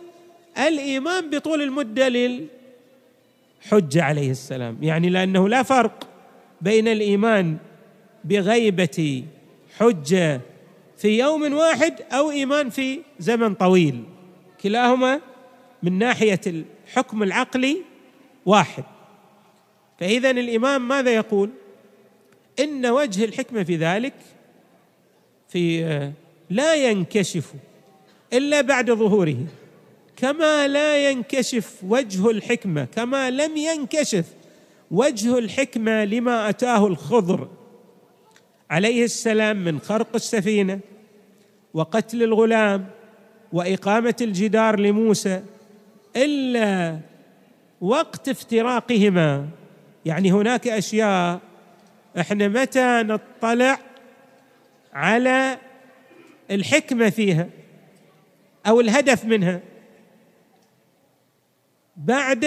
الإيمان 0.67 1.29
بطول 1.29 1.61
المدة 1.61 2.09
للحجه 2.09 4.03
عليه 4.03 4.31
السلام. 4.31 4.77
يعني 4.81 5.09
لأنه 5.09 5.49
لا 5.49 5.63
فرق 5.63 6.07
بين 6.61 6.87
الإيمان 6.87 7.57
بغيبة 8.23 9.23
حجة 9.77 10.41
في 10.99 11.19
يوم 11.19 11.53
واحد 11.53 12.01
أو 12.11 12.31
إيمان 12.31 12.69
في 12.69 12.99
زمن 13.19 13.53
طويل. 13.53 14.03
كلاهما 14.63 15.21
من 15.83 15.97
ناحية 15.97 16.41
الحكم 16.47 17.23
العقلي 17.23 17.77
واحد. 18.45 18.83
فاذا 19.99 20.31
الإمام 20.31 20.87
ماذا 20.87 21.11
يقول؟ 21.11 21.49
إن 22.59 22.85
وجه 22.85 23.25
الحكمة 23.25 23.63
في 23.63 23.75
ذلك 23.75 24.13
في 25.49 26.11
لا 26.49 26.75
ينكشف 26.75 27.53
إلا 28.33 28.61
بعد 28.61 28.91
ظهوره. 28.91 29.37
كما 30.15 30.67
لا 30.67 31.09
ينكشف 31.09 31.75
وجه 31.83 32.29
الحكمة 32.29 32.85
كما 32.85 33.31
لم 33.31 33.57
ينكشف 33.57 34.25
وجه 34.91 35.37
الحكمة 35.37 36.05
لما 36.05 36.49
أتاه 36.49 36.87
الخضر. 36.87 37.47
عليه 38.69 39.03
السلام 39.03 39.63
من 39.63 39.79
خرق 39.79 40.15
السفينة 40.15 40.79
وقتل 41.73 42.23
الغلام 42.23 42.87
وإقامة 43.53 44.15
الجدار 44.21 44.79
لموسى 44.79 45.43
إلا 46.15 46.99
وقت 47.81 48.29
افتراقهما. 48.29 49.47
يعني 50.05 50.31
هناك 50.31 50.67
أشياء 50.67 51.39
إحنا 52.19 52.47
متى 52.47 53.03
نطلع 53.03 53.79
على 54.93 55.57
الحكمة 56.51 57.09
فيها 57.09 57.49
أو 58.67 58.79
الهدف 58.79 59.25
منها؟ 59.25 59.59
بعد 61.97 62.45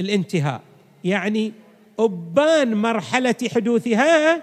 الانتهاء. 0.00 0.60
يعني 1.04 1.52
أبان 1.98 2.74
مرحلة 2.74 3.34
حدوثها 3.54 4.42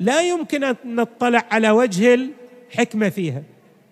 لا 0.00 0.22
يمكن 0.22 0.64
أن 0.64 0.76
نطلع 0.84 1.44
على 1.50 1.70
وجه 1.70 2.14
الحكمة 2.14 3.08
فيها. 3.08 3.42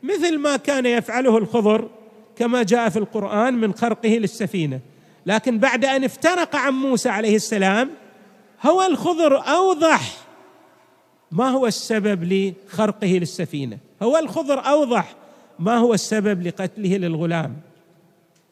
مثل 0.03 0.39
ما 0.39 0.57
كان 0.57 0.87
يفعله 0.87 1.39
الخضر 1.39 1.89
كما 2.37 2.63
جاء 2.63 2.89
في 2.89 2.99
القرآن 2.99 3.55
من 3.55 3.75
خرقه 3.75 4.09
للسفينة. 4.09 4.81
لكن 5.27 5.59
بعد 5.59 5.85
أن 5.85 6.05
افترق 6.05 6.57
عن 6.57 6.73
موسى 6.73 7.09
عليه 7.09 7.37
السلام 7.37 7.91
هو 8.67 8.83
الخضر 8.83 9.37
أوضح 9.37 10.17
ما 11.33 11.49
هو 11.49 11.67
السبب 11.67 12.25
لخرقه 12.25 13.07
للسفينة. 13.07 13.79
هو 14.03 14.19
الخضر 14.19 14.59
أوضح 14.59 15.15
ما 15.59 15.77
هو 15.77 15.95
السبب 15.95 16.47
لقتله 16.47 16.97
للغلام. 16.97 17.57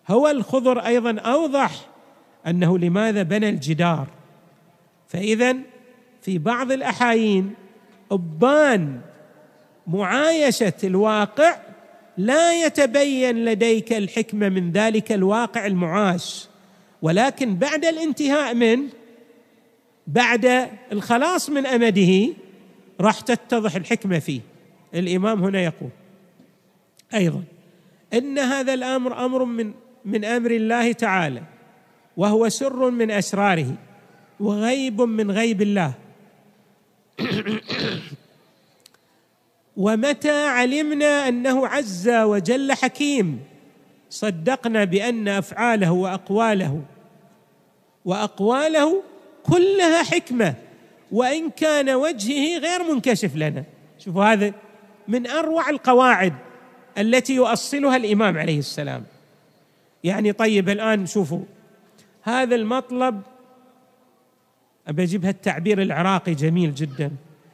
هو 0.09 0.29
الخضر 0.29 0.79
أيضا 0.79 1.19
أوضح 1.21 1.71
أنه 2.47 2.79
لماذا 2.79 3.23
بنى 3.23 3.49
الجدار. 3.49 4.07
فاذا 5.09 5.57
في 6.25 6.39
بعض 6.39 6.73
الأحايين 6.73 7.55
أبان 8.13 9.01
معايشة 9.87 10.73
الواقع 10.85 11.57
لا 12.19 12.65
يتبين 12.67 13.45
لديك 13.45 13.93
الحكمة 13.93 14.49
من 14.49 14.73
ذلك 14.73 15.13
الواقع 15.13 15.67
المعاش. 15.67 16.49
ولكن 17.03 17.57
بعد 17.57 17.85
الانتهاء 17.85 18.55
منه 18.55 18.89
بعد 20.07 20.71
الخلاص 20.93 21.51
من 21.51 21.67
أمده 21.67 22.35
راح 23.01 23.21
تتضح 23.21 23.75
الحكمة 23.77 24.19
فيه. 24.19 24.41
الإمام 24.95 25.45
هنا 25.45 25.61
يقول 25.61 25.91
أيضا 27.15 27.43
إن 28.15 28.39
هذا 28.39 28.75
الأمر 28.75 29.25
أمر 29.25 29.45
من 29.45 29.73
من 30.05 30.25
أمر 30.25 30.51
الله 30.51 30.93
تعالى 30.93 31.43
وهو 32.17 32.49
سر 32.49 32.91
من 32.91 33.11
أسراره 33.11 33.75
وغيب 34.41 35.01
من 35.01 35.31
غيب 35.31 35.63
الله. 35.63 36.04
ومتى 39.77 40.47
علمنا 40.47 41.29
أنه 41.29 41.67
عز 41.67 42.09
وجل 42.09 42.73
حكيم؟ 42.73 43.41
صدقنا 44.11 44.85
بأن 44.85 45.29
أفعاله 45.29 45.93
وأقواله. 45.93 46.83
وأقواله 48.05 49.03
كلها 49.43 50.03
حكمة 50.03 50.55
وإن 51.13 51.51
كان 51.51 51.91
وجهه 51.91 52.59
غير 52.59 52.95
منكشف 52.95 53.37
لنا. 53.37 53.65
شوفوا 53.99 54.25
هذا 54.25 54.53
من 55.09 55.27
أروع 55.27 55.71
القواعد 55.71 56.35
التي 56.99 57.35
يؤصلها 57.35 57.97
الإمام 57.97 58.39
عليه 58.39 58.59
السلام. 58.59 59.05
يعني 60.05 60.33
طيب 60.33 60.69
الآن 60.69 61.07
شوفوا 61.07 61.43
هذا 62.23 62.55
المطلب 62.55 63.23
أبي 64.89 65.03
أجيب 65.03 65.25
هالتعبير 65.25 65.83
العراقي 65.83 66.35
جميل 66.35 66.75
جدا. 66.75 67.11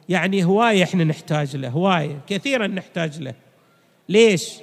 يعني 0.09 0.43
هواية 0.43 0.83
إحنا 0.83 1.03
نحتاج 1.03 1.55
له 1.55 1.69
هواية 1.69 2.19
كثيرا 2.27 2.67
نحتاج 2.67 3.21
له. 3.21 3.33
ليش؟ 4.09 4.53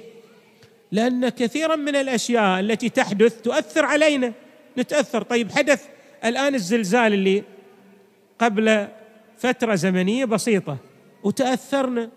لأن 0.91 1.29
كثيرا 1.29 1.75
من 1.75 1.95
الأشياء 1.95 2.59
التي 2.59 2.89
تحدث 2.89 3.41
تؤثر 3.41 3.85
علينا. 3.85 4.33
نتأثر. 4.77 5.21
طيب 5.21 5.51
حدث 5.51 5.85
الآن 6.25 6.55
الزلزال 6.55 7.13
اللي 7.13 7.43
قبل 8.39 8.87
فترة 9.37 9.75
زمنية 9.75 10.25
بسيطة 10.25 10.77
وتأثرنا 11.23 12.09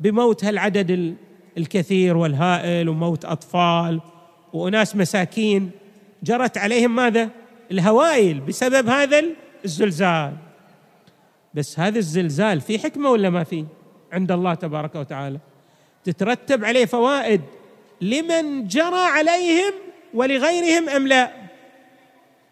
بموت 0.00 0.44
هالعدد 0.44 1.16
الكثير 1.58 2.16
والهائل 2.16 2.88
وموت 2.88 3.24
أطفال 3.24 4.00
وأناس 4.52 4.96
مساكين. 4.96 5.70
جرت 6.22 6.58
عليهم 6.58 6.96
ماذا؟ 6.96 7.30
الهوائل. 7.70 8.40
بسبب 8.40 8.88
هذا 8.88 9.24
الزلزال. 9.64 10.36
بس 11.54 11.80
هذا 11.80 11.98
الزلزال 11.98 12.60
في 12.60 12.78
حكمة 12.78 13.10
ولا 13.10 13.30
ما 13.30 13.44
في؟ 13.44 13.64
عند 14.12 14.32
الله 14.32 14.54
تبارك 14.54 14.94
وتعالى. 14.94 15.38
تترتب 16.04 16.64
عليه 16.64 16.84
فوائد. 16.84 17.40
لمن 18.00 18.66
جرى 18.66 19.00
عليهم 19.00 19.72
ولغيرهم 20.14 20.88
أم 20.88 21.06
لا؟ 21.06 21.32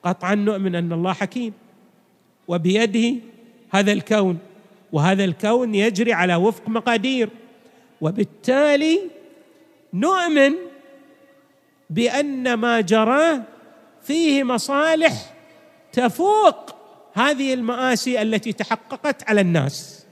قطعا 0.02 0.34
نؤمن 0.34 0.74
أن 0.74 0.92
الله 0.92 1.12
حكيم. 1.12 1.52
وبيده 2.48 3.20
هذا 3.70 3.92
الكون. 3.92 4.38
وهذا 4.92 5.24
الكون 5.24 5.74
يجري 5.74 6.12
على 6.12 6.34
وفق 6.34 6.68
مقادير. 6.68 7.28
وبالتالي 8.00 9.00
نؤمن 9.94 10.54
بأن 11.90 12.54
ما 12.54 12.80
جرى 12.80 13.42
فيه 14.02 14.44
مصالح 14.44 15.34
تفوق 15.92 16.79
هذه 17.20 17.54
المآسي 17.54 18.22
التي 18.22 18.52
تحققت 18.52 19.28
على 19.28 19.40
الناس. 19.40 20.06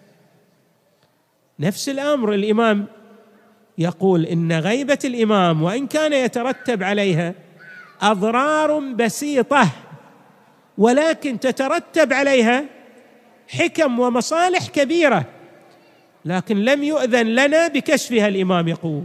نفس 1.60 1.88
الأمر 1.88 2.34
الإمام 2.34 2.86
يقول 3.78 4.24
إن 4.26 4.52
غيبة 4.52 4.98
الإمام 5.04 5.62
وإن 5.62 5.86
كان 5.86 6.12
يترتب 6.12 6.82
عليها 6.82 7.34
أضرار 8.00 8.78
بسيطة 8.78 9.70
ولكن 10.78 11.40
تترتب 11.40 12.12
عليها 12.12 12.64
حكم 13.48 14.00
ومصالح 14.00 14.68
كبيرة 14.68 15.24
لكن 16.24 16.56
لم 16.64 16.82
يؤذن 16.82 17.26
لنا 17.26 17.68
بكشفها 17.68 18.28
الإمام 18.28 18.68
يقول. 18.68 19.04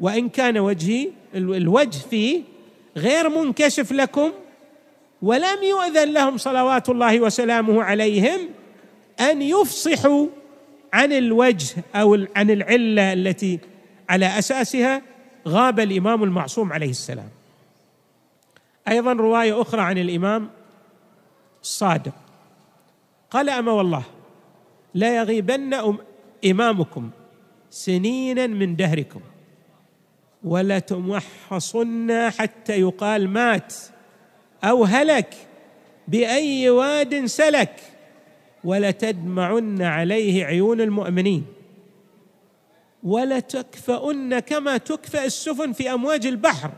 وإن 0.00 0.28
كان 0.28 0.58
وجهي 0.58 1.08
الوجه 1.34 1.98
فيه 2.10 2.42
غير 2.96 3.28
منكشف 3.28 3.92
لكم 3.92 4.32
ولم 5.22 5.62
يؤذن 5.62 6.12
لهم 6.12 6.36
صلوات 6.36 6.88
الله 6.88 7.20
وسلامه 7.20 7.82
عليهم 7.82 8.40
أن 9.20 9.42
يفصحوا 9.42 10.26
عن 10.92 11.12
الوجه 11.12 11.82
أو 11.94 12.26
عن 12.36 12.50
العلة 12.50 13.12
التي 13.12 13.58
على 14.08 14.38
أساسها 14.38 15.02
غاب 15.48 15.80
الإمام 15.80 16.22
المعصوم 16.24 16.72
عليه 16.72 16.90
السلام. 16.90 17.28
أيضا 18.88 19.12
رواية 19.12 19.62
أخرى 19.62 19.80
عن 19.80 19.98
الإمام 19.98 20.50
الصادق. 21.62 22.14
قال 23.30 23.48
أما 23.48 23.72
والله 23.72 24.02
لا 24.94 25.16
يغيبن 25.16 25.96
إمامكم 26.50 27.10
سنينا 27.70 28.46
من 28.46 28.76
دهركم 28.76 29.20
ولتمحصن 30.44 32.30
حتى 32.30 32.80
يقال 32.80 33.28
مات 33.28 33.74
أو 34.64 34.84
هلك 34.84 35.34
بأي 36.08 36.70
واد 36.70 37.24
سلك 37.24 37.80
ولتدمعن 38.64 39.82
عليه 39.82 40.44
عيون 40.44 40.80
المؤمنين 40.80 41.44
ولتكفؤن 43.02 44.38
كما 44.38 44.76
تكفأ 44.76 45.24
السفن 45.24 45.72
في 45.72 45.92
أمواج 45.94 46.26
البحر 46.26 46.70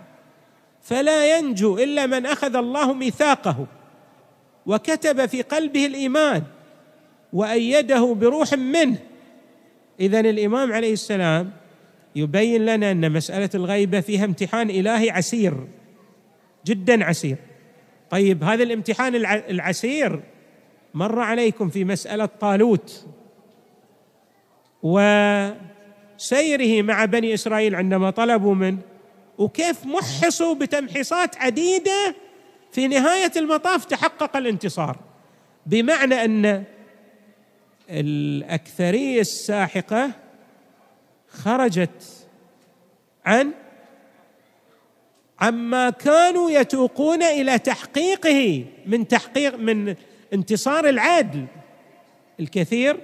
فلا 0.82 1.38
ينجو 1.38 1.78
إلا 1.78 2.06
من 2.06 2.26
أخذ 2.26 2.56
الله 2.56 2.92
ميثاقه 2.92 3.66
وكتب 4.66 5.26
في 5.26 5.42
قلبه 5.42 5.86
الإيمان 5.86 6.42
وأيده 7.32 8.14
بروح 8.14 8.52
منه. 8.52 8.98
اذا 10.00 10.20
الإمام 10.20 10.72
عليه 10.72 10.92
السلام 10.92 11.52
يبين 12.16 12.66
لنا 12.66 12.90
أن 12.90 13.12
مسألة 13.12 13.50
الغيبة 13.54 14.00
فيها 14.00 14.24
امتحان 14.24 14.70
إلهي 14.70 15.10
عسير 15.10 15.54
جدا 16.66 17.04
عسير. 17.04 17.36
طيب 18.14 18.44
هذا 18.44 18.62
الامتحان 18.62 19.14
العسير 19.24 20.22
مر 20.94 21.20
عليكم 21.20 21.68
في 21.68 21.84
مسألة 21.84 22.26
طالوت 22.26 23.06
وسيره 24.82 26.82
مع 26.82 27.04
بني 27.04 27.34
إسرائيل 27.34 27.74
عندما 27.74 28.10
طلبوا 28.10 28.54
منه 28.54 28.78
وكيف 29.38 29.86
محصوا 29.86 30.54
بتمحيصات 30.54 31.36
عديدة 31.36 32.14
في 32.72 32.88
نهاية 32.88 33.32
المطاف 33.36 33.84
تحقق 33.84 34.36
الانتصار. 34.36 34.96
بمعنى 35.66 36.24
أن 36.24 36.64
الأكثرية 37.90 39.20
الساحقة 39.20 40.10
خرجت 41.28 42.26
عن 43.26 43.52
عما 45.44 45.90
كانوا 45.90 46.50
يتوقون 46.50 47.22
إلى 47.22 47.58
تحقيقه 47.58 48.64
من 48.86 49.08
تحقيق 49.08 49.56
من 49.56 49.94
انتصار 50.32 50.88
العدل 50.88 51.46
الكثير 52.40 52.96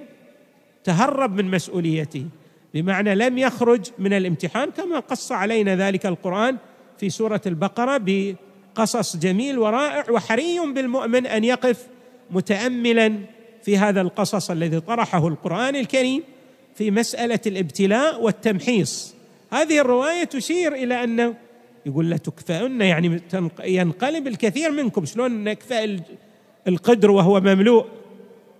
تهرب 0.83 1.35
من 1.35 1.51
مسؤوليته. 1.51 2.25
بمعنى 2.73 3.15
لم 3.15 3.37
يخرج 3.37 3.85
من 3.99 4.13
الامتحان 4.13 4.71
كما 4.71 4.99
قص 4.99 5.31
علينا 5.31 5.75
ذلك 5.75 6.05
القرآن 6.05 6.57
في 6.97 7.09
سورة 7.09 7.41
البقرة 7.45 8.35
قصص 8.75 9.17
جميل 9.17 9.59
ورائع 9.59 10.11
وحري 10.11 10.59
بالمؤمن 10.59 11.27
أن 11.27 11.43
يقف 11.43 11.87
متاملا 12.31 13.19
في 13.63 13.77
هذا 13.77 14.01
القصص 14.01 14.51
الذي 14.51 14.79
طرحه 14.79 15.27
القرآن 15.27 15.75
الكريم 15.75 16.23
في 16.75 16.91
مسألة 16.91 17.39
الابتلاء 17.47 18.21
والتمحيص. 18.21 19.15
هذه 19.53 19.79
الرواية 19.79 20.23
تشير 20.23 20.73
إلى 20.73 21.03
انه 21.03 21.35
يقول 21.85 22.09
لا 22.09 22.17
تكفئن 22.17 22.81
يعني 22.81 23.21
ينقلب 23.63 24.27
الكثير 24.27 24.71
منكم. 24.71 25.05
شلون 25.05 25.43
نكفأ 25.43 25.99
القدر 26.67 27.11
وهو 27.11 27.39
مملوء؟ 27.39 27.85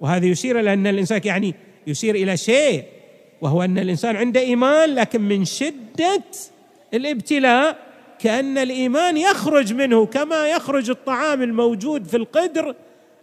وهذا 0.01 0.25
يشير 0.25 0.59
إلى 0.59 0.73
أن 0.73 0.87
الإنسان 0.87 1.21
يعني 1.25 1.55
يشير 1.87 2.15
إلى 2.15 2.37
شيء 2.37 2.85
وهو 3.41 3.63
أن 3.63 3.77
الإنسان 3.77 4.15
عنده 4.15 4.39
إيمان 4.39 4.95
لكن 4.95 5.21
من 5.21 5.45
شدة 5.45 6.23
الابتلاء 6.93 7.77
كأن 8.19 8.57
الإيمان 8.57 9.17
يخرج 9.17 9.73
منه 9.73 10.05
كما 10.05 10.47
يخرج 10.47 10.89
الطعام 10.89 11.41
الموجود 11.41 12.07
في 12.07 12.17
القدر 12.17 12.75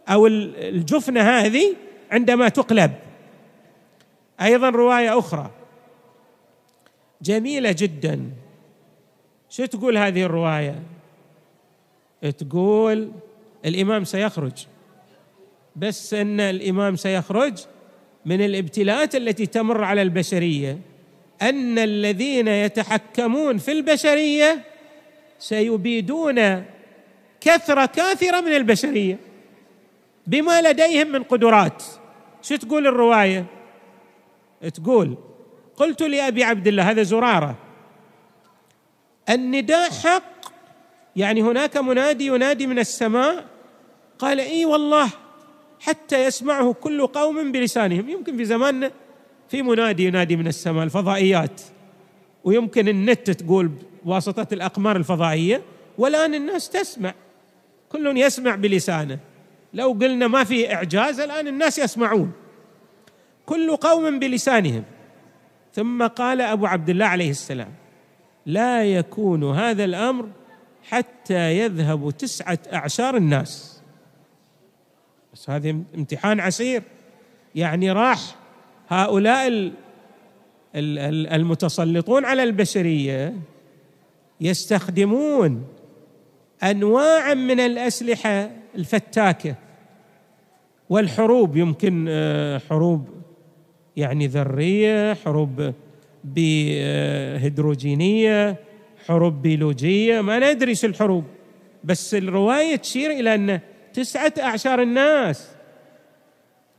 أو 0.08 0.26
الجفنة 0.26 1.20
هذه 1.20 1.74
عندما 2.11 2.48
تقلب. 2.48 2.92
أيضا 4.40 4.68
رواية 4.68 5.18
أخرى 5.18 5.50
جميلة 7.22 7.74
جدا. 7.78 8.30
شو 9.50 9.64
تقول 9.64 9.98
هذه 9.98 10.22
الرواية؟ 10.22 10.82
تقول 12.38 13.11
الإمام 13.64 14.04
سيخرج. 14.04 14.66
بس 15.76 16.14
إن 16.14 16.40
الإمام 16.40 16.96
سيخرج 16.96 17.58
من 18.26 18.44
الابتلاءات 18.44 19.14
التي 19.14 19.46
تمر 19.46 19.84
على 19.84 20.02
البشرية. 20.02 20.78
أن 21.42 21.78
الذين 21.78 22.48
يتحكمون 22.48 23.58
في 23.58 23.72
البشرية 23.72 24.64
سيبيدون 25.38 26.64
كثرة 27.40 27.87
كاثرة 27.87 28.40
من 28.40 28.56
البشرية 28.56 29.18
بما 30.26 30.62
لديهم 30.62 31.12
من 31.12 31.22
قدرات. 31.22 31.82
شو 32.42 32.56
تقول 32.56 32.87
الرواية؟ 32.87 33.46
تقول 34.74 35.16
قلت 35.76 36.02
لأبي 36.02 36.44
عبد 36.44 36.68
الله 36.68 36.90
هذا 36.90 37.02
زرارة. 37.02 37.67
النداء 39.31 39.91
حق. 39.91 40.23
يعني 41.17 41.43
هناك 41.43 41.77
منادي 41.77 42.27
ينادي 42.27 42.67
من 42.67 42.79
السماء 42.79 43.45
قال 44.19 44.41
إي 44.41 44.64
والله 44.64 45.11
حتى 45.81 46.25
يسمعه 46.25 46.73
كل 46.73 47.07
قوم 47.07 47.53
بلسانهم. 47.53 48.09
يمكن 48.09 48.37
في 48.37 48.45
زماننا 48.45 48.91
في 49.49 49.62
منادي 49.62 50.05
ينادي 50.05 50.37
من 50.37 50.47
السماء 50.47 50.85
الفضائيات. 50.85 51.61
ويمكن 52.45 52.88
النت 52.88 53.31
تقول 53.31 53.71
بواسطة 54.05 54.47
الأقمار 54.53 54.97
الفضائية 54.97 55.62
والآن 55.99 56.35
الناس 56.35 56.71
تسمع. 56.71 57.14
كل 57.88 58.17
يسمع 58.17 58.55
بلسانه. 58.55 59.19
لو 59.75 59.93
قلنا 59.93 60.29
ما 60.29 60.45
في 60.45 60.75
إعجاز 60.75 61.21
الآن 61.21 61.49
الناس 61.49 61.79
يسمعون. 61.79 62.33
كل 63.47 63.77
قوم 63.77 64.19
بلسانهم. 64.19 64.85
ثم 65.75 66.07
قال 66.07 66.41
أبو 66.41 66.67
عبد 66.67 66.91
الله 66.91 67.07
عليه 67.07 67.31
السلام 67.31 67.73
لا 68.48 68.84
يكون 68.84 69.44
هذا 69.44 69.84
الأمر 69.84 70.28
حتى 70.82 71.58
يذهب 71.58 72.11
تسعة 72.11 72.58
أعشار 72.72 73.16
الناس. 73.16 73.82
بس 75.32 75.50
هذا 75.50 75.70
امتحان 75.70 76.40
عسير. 76.40 76.82
يعني 77.54 77.92
راح 77.92 78.37
هؤلاء 78.88 79.72
المتسلطون 80.74 82.24
على 82.24 82.42
البشرية 82.42 83.34
يستخدمون 84.40 85.64
انواعا 86.62 87.34
من 87.34 87.61
الأسلحة 87.61 88.50
الفتاكة 88.74 89.54
والحروب. 90.90 91.56
يمكن 91.56 92.06
آه، 92.08 92.58
حروب 92.58 93.08
يعني 93.96 94.26
ذرية 94.26 95.14
حروب 95.14 95.72
بهيدروجينية 96.35 98.57
حروب 99.07 99.43
بيولوجية 99.43 100.21
ما 100.21 100.53
ندري 100.53 100.75
شو 100.75 100.87
الحروب. 100.87 101.25
بس 101.85 102.14
الرواية 102.14 102.77
تشير 102.77 103.11
إلى 103.11 103.35
أن 103.35 103.61
تسعة 103.95 104.33
أعشار 104.41 104.83
الناس 104.83 105.49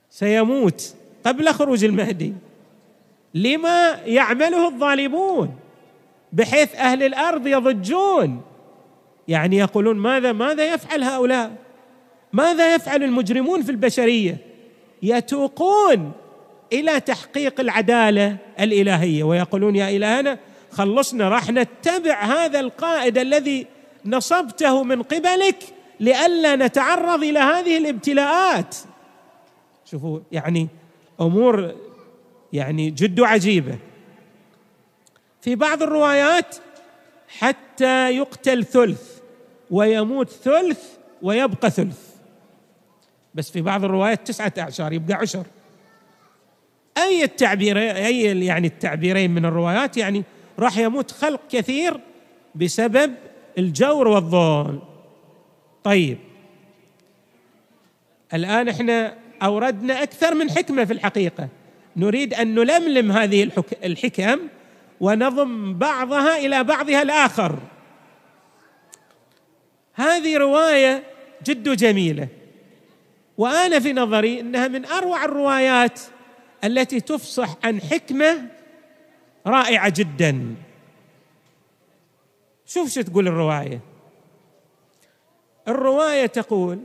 سيموت 0.10 0.96
قبل 1.26 1.50
خروج 1.50 1.84
المهدي. 1.84 2.34
لما 3.34 4.00
يعمله 4.06 4.68
الظالمون؟ 4.68 5.56
بحيث 6.34 6.76
أهل 6.76 7.04
الأرض 7.04 7.48
يضجون. 7.48 8.42
يعني 9.28 9.58
يقولون 9.58 9.98
ماذا 9.98 10.32
ماذا 10.32 10.74
يفعل 10.74 11.04
هؤلاء؟ 11.04 11.52
ماذا 12.34 12.76
يفعل 12.76 13.04
المجرمون 13.04 13.62
في 13.62 13.72
البشرية؟ 13.72 14.38
يتوقون 15.04 16.12
إلى 16.74 17.00
تحقيق 17.00 17.60
العدالة 17.60 18.38
الإلهية. 18.60 19.24
ويقولون 19.24 19.76
يا 19.76 19.90
إلهنا 19.90 20.40
خلصنا 20.72 21.30
راح 21.30 21.50
نتبع 21.50 22.24
هذا 22.24 22.60
القائد 22.60 23.18
الذي 23.18 23.68
نصبته 24.06 24.84
من 24.84 25.04
قبلك 25.04 25.64
لئلا 26.00 26.56
نتعرض 26.56 27.24
إلى 27.24 27.40
هذه 27.40 27.78
الابتلاءات. 27.78 28.76
شوفوا 29.86 30.20
يعني 30.32 30.68
أمور 31.22 31.76
يعني 32.54 32.90
جد 32.90 33.22
عجيبة. 33.22 33.78
في 35.42 35.56
بعض 35.56 35.84
الروايات 35.84 36.56
حتى 37.40 38.16
يقتل 38.18 38.66
ثلث 38.66 39.20
ويموت 39.72 40.30
ثلث 40.30 40.84
ويبقى 41.22 41.70
ثلث. 41.70 42.10
بس 43.36 43.52
في 43.52 43.62
بعض 43.62 43.84
الروايات 43.84 44.28
تسعة 44.28 44.54
أعشار 44.60 44.94
يبقى 44.94 45.14
عشر. 45.14 45.46
أي 47.04 47.24
التعبيرين 47.24 47.84
أي 47.84 48.46
يعني 48.46 48.68
التعبيرين 48.68 49.32
من 49.32 49.46
الروايات 49.46 49.98
يعني 49.98 50.24
راح 50.60 50.78
يموت 50.78 51.12
خلق 51.12 51.42
كثير 51.52 52.00
بسبب 52.56 53.14
الجور 53.58 54.08
والظلم 54.08 54.82
طيب. 55.84 56.18
الآن 58.34 58.70
إحنا 58.70 59.16
أوردنا 59.44 60.04
أكثر 60.04 60.36
من 60.36 60.52
حكمة 60.52 60.86
في 60.86 60.94
الحقيقة. 60.94 61.48
نريد 61.98 62.34
أن 62.34 62.56
نلملم 62.56 63.12
هذه 63.12 63.52
الحكم 63.84 64.40
ونضم 65.02 65.74
بعضها 65.74 66.38
إلى 66.38 66.64
بعضها 66.64 67.02
الآخر. 67.02 67.60
هذه 69.94 70.38
رواية 70.38 71.04
جد 71.46 71.70
جميلة. 71.70 72.28
وأنا 73.38 73.80
في 73.80 73.94
نظري 73.94 74.40
أنها 74.40 74.68
من 74.68 74.86
أروع 74.86 75.26
الروايات 75.26 76.00
التي 76.64 77.00
تفصح 77.00 77.58
عن 77.64 77.82
حكمة 77.82 78.42
رائعة 79.48 79.94
جدا. 79.96 80.56
شوف 82.66 82.94
شو 82.94 83.02
تقول 83.02 83.28
الرواية. 83.28 83.80
الرواية 85.68 86.26
تقول 86.26 86.80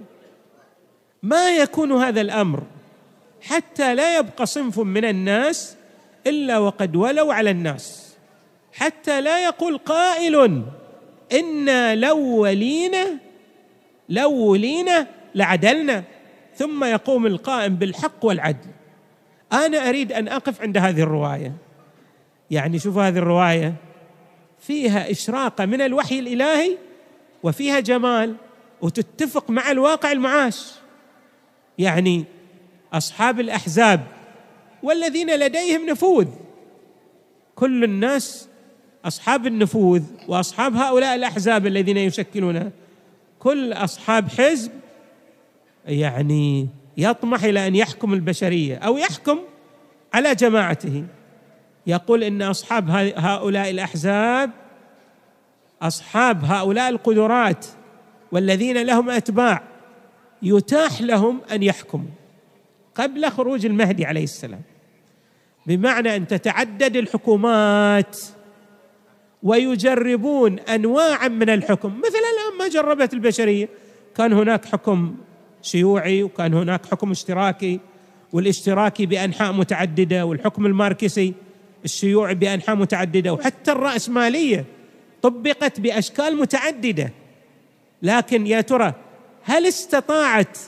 ما 1.22 1.56
يكون 1.56 1.92
هذا 1.92 2.20
الأمر 2.20 2.62
حتى 3.42 3.94
لا 3.94 4.18
يبقى 4.18 4.46
صنف 4.46 4.78
من 4.78 5.04
الناس 5.04 5.76
إلا 6.26 6.58
وقد 6.58 6.96
ولوا 6.96 7.34
على 7.34 7.50
الناس 7.50 8.14
حتى 8.72 9.20
لا 9.20 9.44
يقول 9.44 9.78
قائل 9.78 10.62
أنا 11.32 11.96
لو 11.96 12.18
ولينا 12.18 13.06
لو 14.08 14.32
ولينا 14.32 15.06
لعدلنا 15.34 16.04
ثم 16.56 16.84
يقوم 16.84 17.26
القائم 17.26 17.76
بالحق 17.76 18.24
والعدل. 18.24 18.73
أنا 19.52 19.88
أريد 19.88 20.12
أن 20.12 20.28
أقف 20.28 20.62
عند 20.62 20.78
هذه 20.78 21.02
الرواية. 21.02 21.52
يعني 22.50 22.78
شوفوا 22.78 23.02
هذه 23.02 23.18
الرواية. 23.18 23.74
فيها 24.58 25.10
اشراقه 25.10 25.66
من 25.66 25.80
الوحي 25.80 26.18
الإلهي 26.18 26.78
وفيها 27.42 27.80
جمال 27.80 28.34
وتتفق 28.82 29.50
مع 29.50 29.70
الواقع 29.70 30.12
المعاش. 30.12 30.72
يعني 31.78 32.24
أصحاب 32.92 33.40
الأحزاب 33.40 34.00
والذين 34.82 35.36
لديهم 35.36 35.86
نفوذ. 35.86 36.28
كل 37.54 37.84
الناس 37.84 38.48
أصحاب 39.04 39.46
النفوذ 39.46 40.02
وأصحاب 40.28 40.76
هؤلاء 40.76 41.14
الأحزاب 41.14 41.66
الذين 41.66 41.96
يشكلونها 41.96 42.70
كل 43.38 43.72
أصحاب 43.72 44.28
حزب 44.28 44.72
يعني 45.86 46.68
يطمح 46.96 47.44
إلى 47.44 47.66
أن 47.66 47.74
يحكم 47.74 48.12
البشرية 48.12 48.76
أو 48.76 48.96
يحكم 48.96 49.38
على 50.14 50.34
جماعته. 50.34 51.04
يقول 51.86 52.24
إن 52.24 52.42
أصحاب 52.42 52.90
هؤلاء 53.16 53.70
الأحزاب 53.70 54.50
أصحاب 55.82 56.44
هؤلاء 56.44 56.88
القدرات 56.88 57.66
والذين 58.32 58.82
لهم 58.82 59.10
أتباع 59.10 59.62
يتاح 60.42 61.02
لهم 61.02 61.40
أن 61.52 61.62
يحكموا 61.62 62.10
قبل 62.94 63.30
خروج 63.30 63.66
المهدي 63.66 64.04
عليه 64.04 64.24
السلام. 64.24 64.60
بمعنى 65.66 66.16
أن 66.16 66.26
تتعدد 66.26 66.96
الحكومات 66.96 68.18
ويجربون 69.42 70.58
انواعا 70.58 71.28
من 71.28 71.50
الحكم. 71.50 71.98
مثل 71.98 72.18
الآن 72.18 72.58
ما 72.58 72.68
جربت 72.68 73.14
البشرية 73.14 73.68
كان 74.16 74.32
هناك 74.32 74.64
حكم 74.64 75.16
شيوعي 75.64 76.22
وكان 76.22 76.54
هناك 76.54 76.86
حكم 76.86 77.10
اشتراكي 77.10 77.80
والاشتراكي 78.32 79.06
بأنحاء 79.06 79.52
متعددة 79.52 80.26
والحكم 80.26 80.66
الماركسي 80.66 81.34
الشيوعي 81.84 82.34
بأنحاء 82.34 82.76
متعددة 82.76 83.32
وحتى 83.32 83.72
الرأسمالية 83.72 84.64
طبقت 85.22 85.80
بأشكال 85.80 86.36
متعددة. 86.36 87.10
لكن 88.02 88.46
يا 88.46 88.60
ترى 88.60 88.94
هل 89.42 89.66
استطاعت 89.66 90.58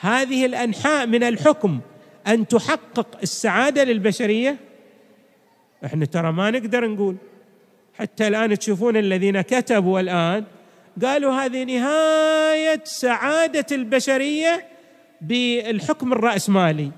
هذه 0.00 0.46
الأنحاء 0.46 1.06
من 1.06 1.22
الحكم 1.22 1.80
أن 2.26 2.48
تحقق 2.48 3.06
السعادة 3.22 3.84
للبشرية؟ 3.84 4.56
إحنا 5.84 6.04
ترى 6.04 6.32
ما 6.32 6.50
نقدر 6.50 6.88
نقول. 6.88 7.16
حتى 7.98 8.28
الآن 8.28 8.58
تشوفون 8.58 8.96
الذين 8.96 9.40
كتبوا 9.40 10.00
الآن 10.00 10.44
قالوا 11.04 11.32
هذه 11.32 11.64
نهاية 11.64 12.80
سعادة 12.84 13.66
البشرية 13.72 14.66
بالحكم 15.20 16.12
الرأسمالي. 16.12 16.90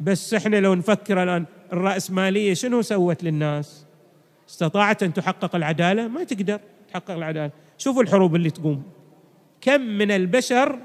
بس 0.00 0.34
إحنا 0.34 0.56
لو 0.56 0.74
نفكر 0.74 1.22
الآن 1.22 1.44
الرأسمالية 1.72 2.54
شنو 2.54 2.82
سوت 2.82 3.24
للناس؟ 3.24 3.84
استطاعت 4.48 5.02
أن 5.02 5.12
تحقق 5.12 5.56
العدالة؟ 5.56 6.08
ما 6.08 6.24
تقدر 6.24 6.60
تحقق 6.90 7.10
العدالة، 7.10 7.50
شوفوا 7.78 8.02
الحروب 8.02 8.34
اللي 8.34 8.50
تقوم. 8.50 8.82
كم 9.60 9.80
من 9.80 10.10
البشر 10.10 10.78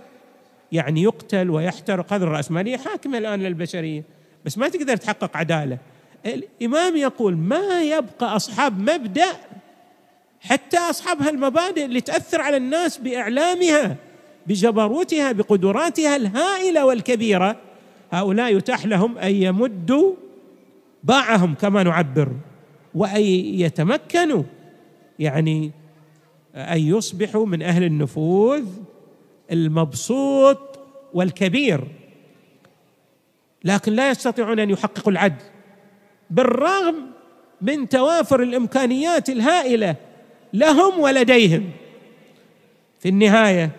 يعني 0.72 1.04
يقتل 1.04 1.50
ويحترق 1.50 2.13
هذه 2.13 2.24
الرأسمالية؟ 2.24 2.78
حاكمة 2.78 3.18
الآن 3.18 3.39
للبشرية. 3.39 4.04
بس 4.46 4.58
ما 4.58 4.68
تقدر 4.68 4.96
تحقق 4.96 5.38
عدالة. 5.38 5.78
الإمام 6.26 6.96
يقول 6.96 7.38
ما 7.38 7.82
يبقى 7.82 8.36
أصحاب 8.36 8.80
مبدأ 8.80 9.28
حتى 10.44 10.78
أصحاب 10.78 11.22
هالمبادئ 11.22 11.86
اللي 11.86 12.02
تأثر 12.02 12.42
على 12.42 12.58
الناس 12.58 12.98
بإعلامها 12.98 13.98
بجبروتها 14.48 15.32
بقدراتها 15.32 16.16
الهائلة 16.16 16.86
والكبيرة 16.86 17.56
هؤلاء 18.12 18.58
يتاح 18.58 18.86
لهم 18.86 19.18
أن 19.18 19.36
يمدوا 19.36 20.16
باعهم 21.04 21.56
كما 21.56 21.84
نعبر 21.84 22.32
وأن 22.96 23.22
يتمكنوا 23.22 24.44
يعني 25.20 25.72
أن 26.56 26.80
يصبحوا 26.80 27.46
من 27.46 27.62
أهل 27.62 27.84
النفوذ 27.84 28.66
المبسوط 29.52 30.80
والكبير. 31.14 31.88
لكن 33.64 33.94
لا 33.94 34.10
يستطيعون 34.10 34.60
أن 34.60 34.70
يحققوا 34.70 35.12
العدل 35.12 35.44
بالرغم 36.30 36.96
من 37.62 37.90
توافر 37.90 38.44
الإمكانيات 38.44 39.30
الهائلة 39.30 39.96
لهم 40.54 41.00
ولديهم. 41.00 41.70
في 43.00 43.10
النهاية 43.10 43.72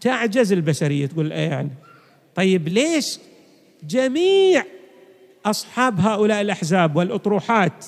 تعجز 0.00 0.52
البشرية 0.52 1.06
تقول 1.06 1.32
إيه 1.32 1.48
يعني؟ 1.48 1.70
طيب 2.34 2.68
ليش 2.68 3.18
جميع 3.84 4.64
أصحاب 5.46 6.00
هؤلاء 6.00 6.40
الأحزاب 6.40 6.96
والأطروحات 6.96 7.86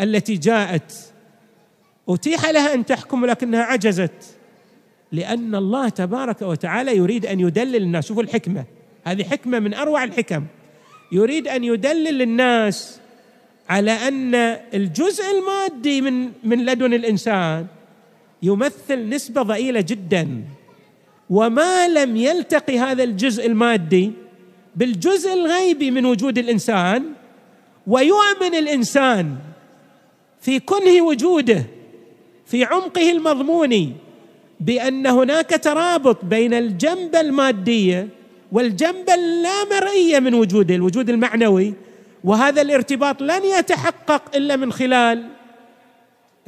التي 0.00 0.34
جاءت 0.34 0.92
أتيح 2.08 2.46
لها 2.48 2.74
أن 2.74 2.86
تحكم 2.86 3.26
لكنها 3.26 3.62
عجزت؟ 3.62 4.36
لأن 5.12 5.54
الله 5.54 5.88
تبارك 5.88 6.42
وتعالى 6.42 6.96
يريد 6.96 7.26
أن 7.26 7.40
يدلل 7.40 7.82
الناس. 7.82 8.06
شوفوا 8.06 8.22
الحكمة 8.22 8.64
هذه 9.04 9.24
حكمة 9.24 9.58
من 9.58 9.74
أروع 9.74 10.04
الحكم. 10.04 10.46
يريد 11.12 11.48
أن 11.48 11.64
يدلل 11.64 12.22
الناس 12.22 12.99
على 13.70 13.90
أن 13.90 14.34
الجزء 14.74 15.24
المادي 15.30 16.00
من 16.00 16.30
من 16.44 16.64
لدن 16.64 16.94
الإنسان 16.94 17.66
يمثل 18.42 19.08
نسبة 19.08 19.42
ضئيلة 19.42 19.80
جدا. 19.80 20.44
وما 21.30 21.88
لم 21.88 22.16
يلتقي 22.16 22.78
هذا 22.78 23.02
الجزء 23.04 23.46
المادي 23.46 24.12
بالجزء 24.76 25.32
الغيبي 25.32 25.90
من 25.90 26.06
وجود 26.06 26.38
الإنسان 26.38 27.04
ويؤمن 27.86 28.54
الإنسان 28.54 29.36
في 30.40 30.60
كنه 30.60 31.02
وجوده 31.02 31.64
في 32.46 32.64
عمقه 32.64 33.10
المضموني 33.10 33.92
بأن 34.60 35.06
هناك 35.06 35.50
ترابط 35.62 36.24
بين 36.24 36.54
الجنبه 36.54 37.20
الماديه 37.20 38.08
والجنبه 38.52 39.14
اللامرئيه 39.14 40.18
من 40.18 40.34
وجوده 40.34 40.74
الوجود 40.74 41.10
المعنوي 41.10 41.74
وهذا 42.24 42.62
الارتباط 42.62 43.22
لن 43.22 43.44
يتحقق 43.44 44.36
إلا 44.36 44.56
من 44.56 44.72
خلال 44.72 45.28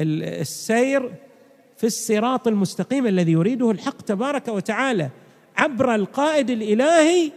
السير 0.01 1.13
في 1.77 1.87
الصراط 1.87 2.49
المستقيم 2.49 3.07
الذي 3.07 3.33
يريده 3.33 3.71
الحق 3.71 4.03
تبارك 4.03 4.49
وتعالى 4.49 5.09
عبر 5.57 5.95
القائد 5.95 6.51
الإلهي 6.51 7.33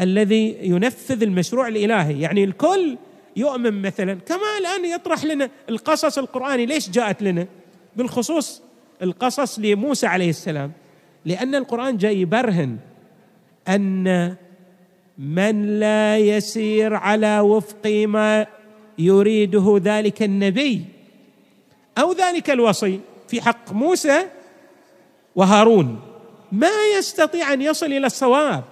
الذي 0.00 0.56
ينفذ 0.62 1.22
المشروع 1.22 1.68
الإلهي. 1.68 2.20
يعني 2.20 2.44
الكل 2.44 2.96
يؤمن 3.36 3.82
مثلا 3.82 4.14
كما 4.14 4.58
الآن 4.60 4.84
يطرح 4.84 5.24
لنا 5.24 5.50
القصص 5.68 6.18
القرآني. 6.18 6.66
ليش 6.66 6.90
جاءت 6.90 7.22
لنا؟ 7.22 7.46
بالخصوص 7.96 8.62
القصص 9.02 9.58
لموسى 9.58 10.06
عليه 10.06 10.30
السلام. 10.30 10.72
لأن 11.24 11.54
القرآن 11.54 11.96
جاي 11.96 12.20
يبرهن 12.20 12.76
أن 13.68 14.36
من 15.20 15.80
لا 15.80 16.18
يسير 16.18 16.94
على 16.94 17.40
وفق 17.40 17.86
ما 17.86 18.46
يريده 18.98 19.80
ذلك 19.82 20.22
النبي 20.22 20.84
أو 21.98 22.12
ذلك 22.12 22.50
الوصي 22.50 23.00
في 23.28 23.42
حق 23.42 23.72
موسى 23.72 24.26
وهارون. 25.36 26.00
ما 26.52 26.70
يستطيع 26.98 27.52
أن 27.52 27.62
يصل 27.62 27.86
إلى 27.86 28.06
الصواب 28.06 28.64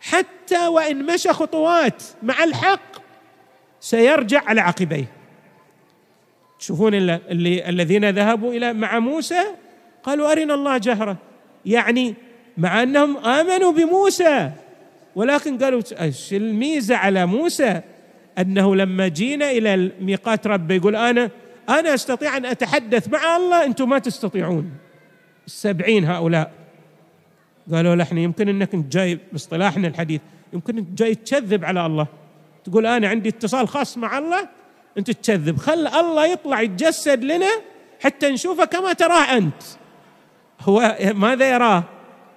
حتى 0.00 0.66
وإن 0.66 1.06
مشى 1.06 1.32
خطوات 1.32 2.02
مع 2.22 2.44
الحق 2.44 3.02
سيرجع 3.80 4.42
على 4.46 4.60
عقبيه. 4.60 5.12
تشوفون 6.58 6.94
اللي 6.94 7.68
الذين 7.68 8.10
ذهبوا 8.10 8.54
إلى 8.54 8.72
مع 8.72 8.98
موسى 8.98 9.42
قالوا 10.02 10.32
أرنا 10.32 10.54
الله 10.54 10.78
جهرة. 10.78 11.16
يعني 11.66 12.14
مع 12.56 12.82
أنهم 12.82 13.16
آمنوا 13.16 13.72
بموسى. 13.72 14.52
ولكن 15.16 15.58
قالوا 15.58 15.82
إيش 16.00 16.34
الميزة 16.34 16.96
على 16.96 17.26
موسى 17.26 17.80
أنه 18.38 18.76
لما 18.76 19.08
جينا 19.08 19.50
إلى 19.50 19.90
ميقات 20.00 20.46
ربه 20.46 20.74
يقول 20.74 20.96
أنا 20.96 21.30
أنا 21.68 21.94
أستطيع 21.94 22.36
أن 22.36 22.46
أتحدث 22.46 23.08
مع 23.08 23.36
الله 23.36 23.64
أنتم 23.64 23.88
ما 23.88 23.98
تستطيعون. 23.98 24.70
السبعين 25.46 26.04
هؤلاء 26.04 26.52
قالوا 27.72 27.94
له 27.94 28.02
إحنا 28.02 28.20
يمكن 28.20 28.48
أنك 28.48 28.74
انت 28.74 28.92
جاي 28.92 29.18
باصطلاحنا 29.32 29.88
الحديث 29.88 30.20
يمكن 30.52 30.78
انت 30.78 30.98
جاي 30.98 31.14
تكذب 31.14 31.64
على 31.64 31.86
الله. 31.86 32.06
تقول 32.64 32.86
أنا 32.86 33.08
عندي 33.08 33.28
اتصال 33.28 33.68
خاص 33.68 33.98
مع 33.98 34.18
الله 34.18 34.48
أنت 34.98 35.10
تكذب 35.10 35.56
خل 35.56 35.86
الله 35.86 36.26
يطلع 36.26 36.60
يتجسد 36.60 37.24
لنا 37.24 37.50
حتى 38.00 38.30
نشوفه 38.30 38.64
كما 38.64 38.92
تراه 38.92 39.36
أنت. 39.36 39.62
هو 40.60 40.96
ماذا 41.14 41.50
يراه؟ 41.50 41.84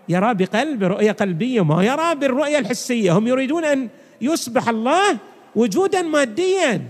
يرى 0.10 0.34
بقلب 0.34 0.84
رؤية 0.84 1.12
قلبية 1.12 1.64
ما 1.64 1.84
يرى 1.84 2.16
بالرؤية 2.16 2.60
الحسية. 2.60 3.18
هم 3.18 3.28
يريدون 3.28 3.66
أن 3.66 3.90
يصبح 4.22 4.70
الله 4.70 5.18
وجودا 5.56 6.02
ماديا 6.02 6.82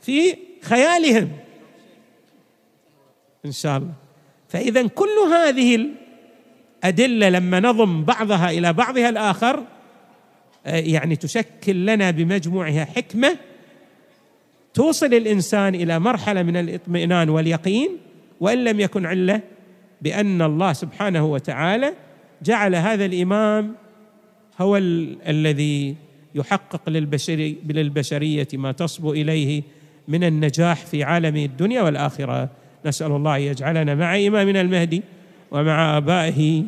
في 0.00 0.36
خيالهم. 0.62 1.28
إن 3.46 3.52
شاء 3.52 3.76
الله. 3.76 3.92
فاذا 4.48 4.86
كل 4.86 5.18
هذه 5.32 5.88
الأدلة 6.84 7.28
لما 7.28 7.60
نضم 7.60 8.04
بعضها 8.04 8.50
إلى 8.50 8.72
بعضها 8.72 9.08
الآخر 9.08 9.64
آه، 10.66 10.76
يعني 10.76 11.16
تشكل 11.16 11.86
لنا 11.86 12.10
بمجموعها 12.10 12.84
حكمة 12.84 13.36
توصل 14.74 15.06
الإنسان 15.06 15.74
إلى 15.74 15.98
مرحلة 15.98 16.42
من 16.42 16.56
الإطمئنان 16.56 17.28
واليقين 17.28 17.98
وإن 18.40 18.64
لم 18.64 18.80
يكن 18.80 19.06
علة 19.06 19.40
بأن 20.02 20.42
الله 20.42 20.72
سبحانه 20.72 21.26
وتعالى 21.26 21.94
جعل 22.42 22.74
هذا 22.74 23.04
الإمام 23.04 23.74
هو 24.60 24.76
الذي 24.76 25.96
يحقق 26.34 26.88
للبشري 26.88 27.56
للبشرية 27.68 28.48
ما 28.52 28.72
تصبو 28.72 29.12
إليه 29.12 29.62
من 30.08 30.24
النجاح 30.24 30.86
في 30.86 31.04
عالم 31.04 31.36
الدنيا 31.36 31.82
والآخرة. 31.82 32.48
نسأل 32.86 33.12
الله 33.12 33.36
أن 33.36 33.40
يجعلنا 33.42 33.94
مع 33.94 34.16
إمامنا 34.16 34.60
المهدي 34.60 35.02
ومع 35.50 35.96
آبائه 35.96 36.64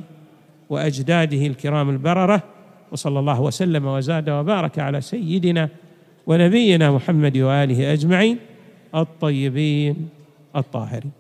وأجداده 0.71 1.47
الكرام 1.47 1.91
البررة. 1.91 2.43
وصلى 2.93 3.19
الله 3.19 3.41
وسلم 3.41 3.87
وزاد 3.87 4.31
وبارك 4.31 4.79
على 4.79 5.01
سيدنا 5.01 5.69
ونبينا 6.27 6.91
محمد 6.91 7.39
وآله 7.39 7.93
أجمعين 7.93 8.39
الطيبين 8.95 10.09
الطاهرين. 10.57 11.20